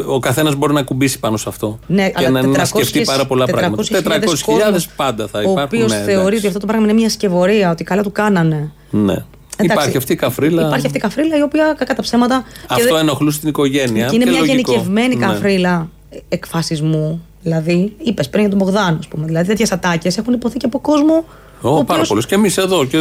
[0.06, 1.78] Ο καθένας μπορεί να κουμπίσει πάνω σε αυτό.
[1.86, 3.82] Ναι, και αλλά να, να 400.000 σκεφτεί πάρα πολλά πράγματα.
[3.82, 5.62] 400.000 κόσμος, πάντα θα Ο υπάρχουν.
[5.64, 6.36] οποίος ναι, θεωρεί εντάξει.
[6.36, 8.72] ότι αυτό το πράγμα είναι μια σκευωρία, ότι καλά του κάνανε.
[8.90, 9.12] Ναι.
[9.12, 9.26] Εντάξει,
[9.82, 10.66] Υπάρχει αυτή η καφρίλα.
[10.66, 12.44] Υπάρχει αυτή η καφρίλα η οποία κακά τα ψέματα.
[12.60, 14.06] και Αυτό δεν- ενοχλούσε την οικογένεια.
[14.06, 14.54] Και είναι μια λογικό.
[14.72, 15.26] γενικευμένη Ναι.
[15.26, 15.88] καφρίλα
[16.28, 17.22] εκφασισμού.
[17.42, 19.26] Δηλαδή, είπες πριν για τον Μπογδάνο, ας πούμε.
[19.26, 21.24] Δηλαδή, τέτοιες ατάκες έχουν υποθεί και από κόσμο.
[21.62, 22.26] Ο Ω, πάρα οποίος- πολλούς.
[22.26, 22.84] Και εμείς εδώ.
[22.84, 22.96] Και,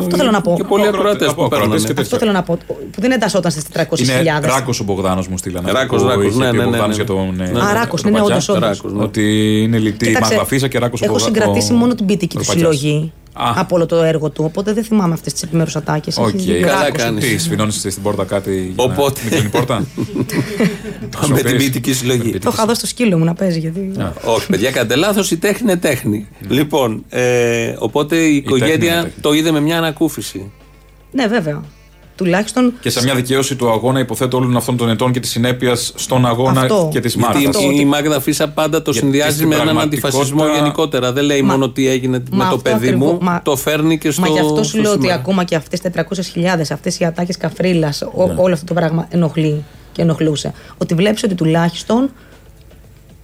[0.00, 0.54] Αυτό θέλω να πω.
[0.56, 1.86] Και πολλοί Από ακροατές ακροατές που και παίρνουν.
[1.86, 2.02] τέτοια.
[2.02, 2.58] Αυτό θέλω να πω.
[2.66, 4.38] Που δεν εντασσόταν στις 400.000.
[4.38, 5.70] Είναι Ράκος ο Μπογδάνος μου στείλανε.
[5.72, 7.04] Ράκος, που Ράκος, είχε ναι, πει ο ναι, ναι, Μπογδάνος ναι.
[7.04, 7.60] για τον, ε, Ναι.
[7.60, 8.08] Α, τον Ράκος, Ρουπατζά.
[8.08, 8.62] είναι όντως, όντως.
[8.68, 9.02] Ράκος, ναι.
[9.02, 9.22] Ότι
[9.62, 12.06] είναι λυτή η Κοίταξε, Μάγδα Φίσα και Ράκος ο Έχω Μπογδα- συγκρατήσει ο- μόνο την
[12.06, 12.78] ποιητική ο του Ρουπατζάς.
[12.78, 13.23] συλλογή Α.
[13.34, 14.44] από όλο το έργο του.
[14.44, 16.16] Οπότε δεν θυμάμαι αυτές τις επιμέρους ατάκες.
[16.18, 16.30] Οκ.
[16.66, 17.24] Καλά κάνεις.
[17.28, 18.72] Τι, σφινώνει στην πόρτα κάτι.
[18.76, 19.20] για να Οπότε.
[19.22, 19.86] μην κλείνει η πόρτα;
[21.34, 22.38] Με την ποιητική συλλογή.
[22.38, 23.58] Το είχα δώσει στο σκύλο μου να παίζει.
[23.58, 23.92] Γιατί...
[24.24, 25.30] Όχι, παιδιά, κάντε λάθος.
[25.30, 26.28] Η τέχνη είναι τέχνη.
[26.48, 29.12] Λοιπόν, ε, οπότε η τέχνη είναι οικογένεια τέχνη.
[29.20, 30.50] το είδε με μια ανακούφιση.
[31.10, 31.62] Ναι, βέβαια.
[32.16, 32.72] Τουλάχιστον.
[32.80, 36.26] Και σε μια δικαίωση του αγώνα, υποθέτω όλων αυτών των ετών και της συνέπειας στον
[36.26, 36.88] αγώνα Αυτό.
[36.92, 37.46] και της Γιατί Μάρτας.
[37.56, 40.46] Αυτό η, ότι- η Μάγδα Φίσα πάντα το Γιατί συνδυάζει στην με έναν πραγματικότητα- αντιφασισμό
[40.54, 41.12] γενικότερα.
[41.12, 43.56] Δεν λέει Μα- μόνο τι έγινε Μα με το αυτό παιδί ακριβώς- μου, μα- το
[43.56, 44.20] φέρνει και στο.
[44.20, 45.18] Μα γι' αυτό σου στο λέω ότι σήμερα.
[45.20, 48.34] ακόμα και αυτές τις 400.000, αυτές οι ατάκες καφρίλας, Ναι.
[48.36, 50.52] όλο αυτό το πράγμα ενοχλεί και ενοχλούσε.
[50.78, 52.10] Ότι βλέπεις ότι τουλάχιστον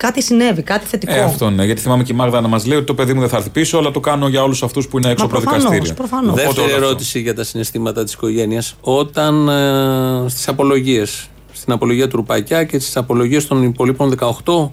[0.00, 1.12] κάτι συνέβη, κάτι θετικό.
[1.12, 3.20] Ε, αυτό ναι, γιατί θυμάμαι και η Μάγδα να μας λέει ότι το παιδί μου
[3.20, 5.40] δεν θα έρθει πίσω, αλλά το κάνω για όλους αυτούς που είναι έξω Μα από
[5.40, 5.94] τα προφανώς, δικαστήρια.
[5.94, 6.30] προφανώς.
[6.32, 6.86] Οπότε Δεύτερη όλο αυτό.
[6.86, 8.74] ερώτηση για τα συναισθήματα της οικογένειας.
[8.80, 14.68] Όταν ε, στις απολογίες, στην απολογία του Ρουπακιά και στις απολογίες των υπολείπων 18,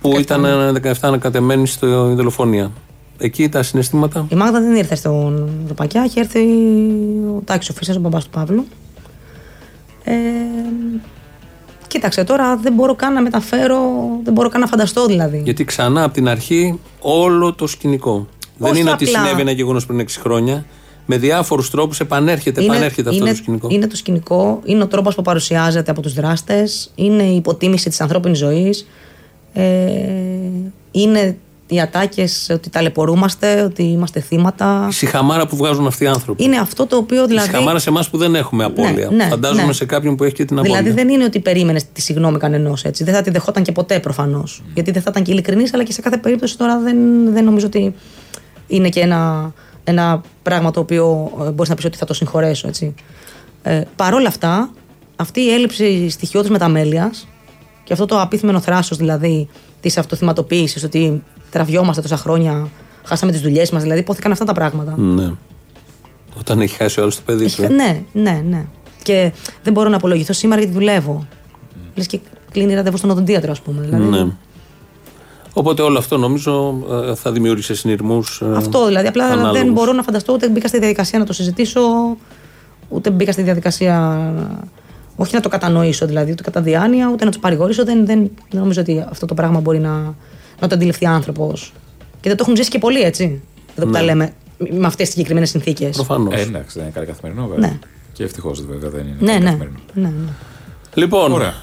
[0.00, 2.70] που ήταν ε, 17 ανακατεμένοι στη δολοφονία.
[3.18, 6.40] Εκεί τα συναισθήματα; Η Μάγδα δεν ήρθε στον Ρουπακιά, είχε έρθει
[7.36, 8.66] ο Τάκη ο Φίσας, ο μπαμπάς του Παύλου.
[10.04, 10.12] Ε,
[11.88, 13.80] κοίταξε τώρα, δεν μπορώ καν να μεταφέρω,
[14.22, 15.40] δεν μπορώ καν να φανταστώ δηλαδή.
[15.44, 18.26] Γιατί ξανά από την αρχή όλο το σκηνικό.
[18.56, 19.18] δεν Όχι είναι ότι απλά.
[19.18, 20.64] συνέβη ένα γεγονός πριν 6 χρόνια.
[21.10, 23.68] Με διάφορους τρόπους επανέρχεται, επανέρχεται αυτό είναι, το σκηνικό.
[23.70, 28.00] είναι το σκηνικό, είναι ο τρόπος που παρουσιάζεται από τους δράστες, είναι η υποτίμηση της
[28.00, 28.86] ανθρώπινης ζωής,
[29.52, 29.62] ε,
[30.90, 31.36] είναι
[31.68, 34.86] οι ατάκες ότι ταλαιπωρούμαστε, ότι είμαστε θύματα.
[34.90, 36.44] Η συχαμάρα που βγάζουν αυτοί οι άνθρωποι.
[36.44, 37.48] Είναι αυτό το οποίο Η δηλαδή...
[37.48, 39.10] συχαμάρα σε εμάς που δεν έχουμε απώλεια.
[39.10, 39.72] ναι, Φαντάζομαι ναι.
[39.72, 40.76] σε κάποιον που έχει και την απώλεια.
[40.82, 43.04] Δηλαδή δεν είναι ότι περίμενες τη συγγνώμη κανενός έτσι.
[43.04, 44.62] Δεν θα τη δεχόταν και ποτέ προφανώς.
[44.74, 46.96] Γιατί δεν θα ήταν και ειλικρινής, αλλά και σε κάθε περίπτωση τώρα δεν,
[47.32, 47.94] δεν νομίζω ότι
[48.66, 49.52] είναι και ένα,
[49.84, 52.68] ένα πράγμα το οποίο μπορείς να πεις ότι θα το συγχωρέσω.
[52.68, 52.94] Έτσι.
[53.62, 54.70] Ε, Παρ' όλα αυτά,
[55.16, 57.28] αυτή η έλλειψη στοιχειώδη μεταμέλειας
[57.84, 59.48] και αυτό το απίθυμενο θράσος δηλαδή
[59.80, 62.68] της αυτοθυματοποίησης, ότι τραβιόμαστε τόσα χρόνια,
[63.04, 64.94] χάσαμε τις δουλειές μας, δηλαδή υπόθηκαν αυτά τα πράγματα.
[64.96, 65.32] Ναι.
[66.38, 67.62] Όταν έχει χάσει όλο το παιδί του.
[67.62, 68.64] Έχει- ναι, ναι, ναι.
[69.02, 69.32] και
[69.62, 71.26] δεν μπορώ να απολογηθώ σήμερα γιατί δουλεύω.
[71.94, 72.20] Λες και
[72.50, 73.80] κλείνει ραντεβού στον οδοντίατρο, ας πούμε.
[73.80, 74.04] Δηλαδή.
[74.04, 74.26] Ναι.
[75.52, 78.42] Οπότε όλο αυτό νομίζω ε, θα δημιούργησε συνειρμούς.
[78.56, 79.06] Αυτό δηλαδή.
[79.06, 81.80] Απλά δεν μπορώ να φανταστώ ούτε μπήκα στη διαδικασία να το συζητήσω,
[82.88, 84.22] ούτε μπήκα στη διαδικασία.
[85.16, 87.84] Όχι να το κατανοήσω δηλαδή, ούτε κατά διάνοια, ούτε να τους παρηγορήσω.
[87.84, 88.18] Δεν, δεν,
[88.50, 90.14] δεν νομίζω ότι αυτό το πράγμα μπορεί να,
[90.60, 91.72] να το αντιληφθεί άνθρωπος.
[92.20, 93.40] Και δεν το έχουν ζήσει και πολλοί έτσι.
[93.76, 94.04] Εδώ που τα Ναι.
[94.04, 95.94] λέμε με αυτές τις συγκεκριμένες συνθήκες.
[95.96, 96.34] Προφανώς.
[96.34, 97.68] Ε, εντάξει, δεν είναι κάτι καθημερινό, βέβαια.
[97.68, 97.78] Ναι.
[98.12, 99.48] Και ευτυχώς βέβαια δεν είναι Ναι, κάτι ναι.
[99.50, 99.78] καθημερινό.
[99.94, 100.30] ναι, ναι.
[100.94, 101.54] Λοιπόν, Ωραία.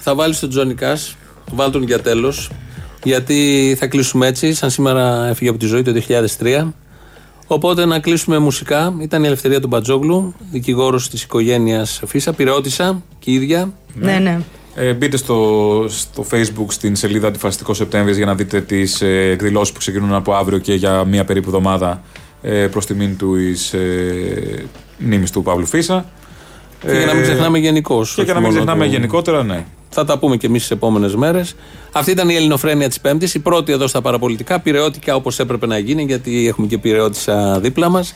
[0.00, 1.16] θα βάλεις τον Τζόνι Κάς,
[1.52, 2.32] βάλ τον για τέλο.
[3.02, 6.72] Γιατί θα κλείσουμε έτσι, σαν σήμερα έφυγε από τη ζωή το 2003.
[7.46, 8.94] Οπότε να κλείσουμε μουσικά.
[9.00, 13.72] Ήταν η ελευθερία του Μπατζόγλου, δικηγόρος της οικογένειας Φίσα, πυρεώτησα και η ίδια.
[13.94, 14.40] ναι, ναι.
[14.76, 19.72] Ε, μπείτε στο, στο facebook στην σελίδα Αντιφασιστικός Σεπτέμβρης για να δείτε τις ε, εκδηλώσεις
[19.72, 22.02] που ξεκινούν από αύριο και για μία περίπου εβδομάδα
[22.42, 24.64] ε, προς τιμήν τους εις, ε,
[24.98, 26.06] μνήμης του Παύλου Φίσα.
[26.80, 28.14] Και για να μην Ε, ξεχνάμε γενικώς.
[28.14, 29.64] Και για να μην ξεχνάμε γενικότερα, ναι.
[29.88, 31.54] Θα τα πούμε και εμείς τι επόμενες μέρες.
[31.92, 34.60] Αυτή ήταν η Ελληνοφρένεια της Πέμπτης, η πρώτη εδώ στα παραπολιτικά.
[34.60, 38.14] Πυρεώτικα όπως έπρεπε να γίνει, γιατί έχουμε και πυρεώτησα δίπλα μας.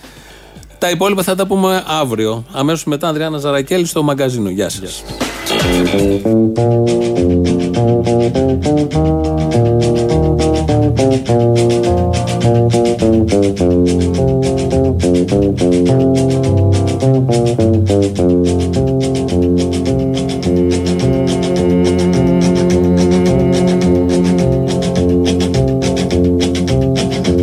[0.79, 2.45] Τα υπόλοιπα θα τα πούμε αύριο.
[2.53, 4.51] Αμέσως μετά, Ανδριάννα Ζαρακέλη στο μαγκαζίνο.
[4.51, 5.03] Γεια σας.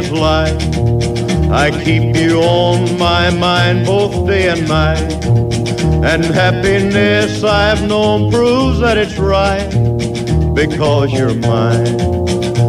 [0.00, 0.62] is light,
[1.50, 5.12] I keep you on my mind both day and night.
[6.04, 9.68] And happiness I've known proves that it's right
[10.54, 12.00] because you're mine.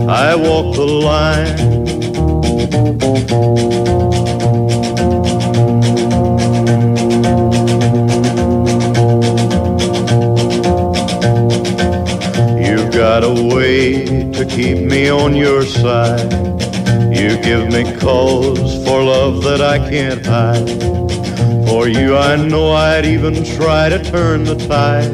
[0.09, 1.57] I walk the line.
[12.65, 16.50] You've got a way to keep me on your side.
[17.51, 20.69] Give me cause for love that I can't hide.
[21.67, 25.11] For you, I know I'd even try to turn the tide.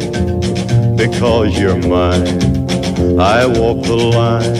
[0.96, 2.38] Because you're mine,
[3.20, 4.56] I walk the line.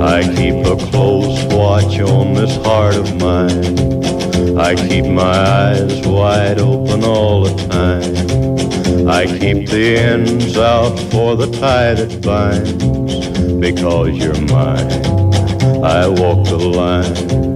[0.00, 3.74] I keep a close watch on this heart of mine.
[4.58, 6.53] I keep my eyes wide
[6.94, 9.08] open all the time.
[9.08, 12.72] I keep the ends out for the tie that binds.
[13.58, 14.90] Because you're mine,
[15.84, 17.53] I walk the line.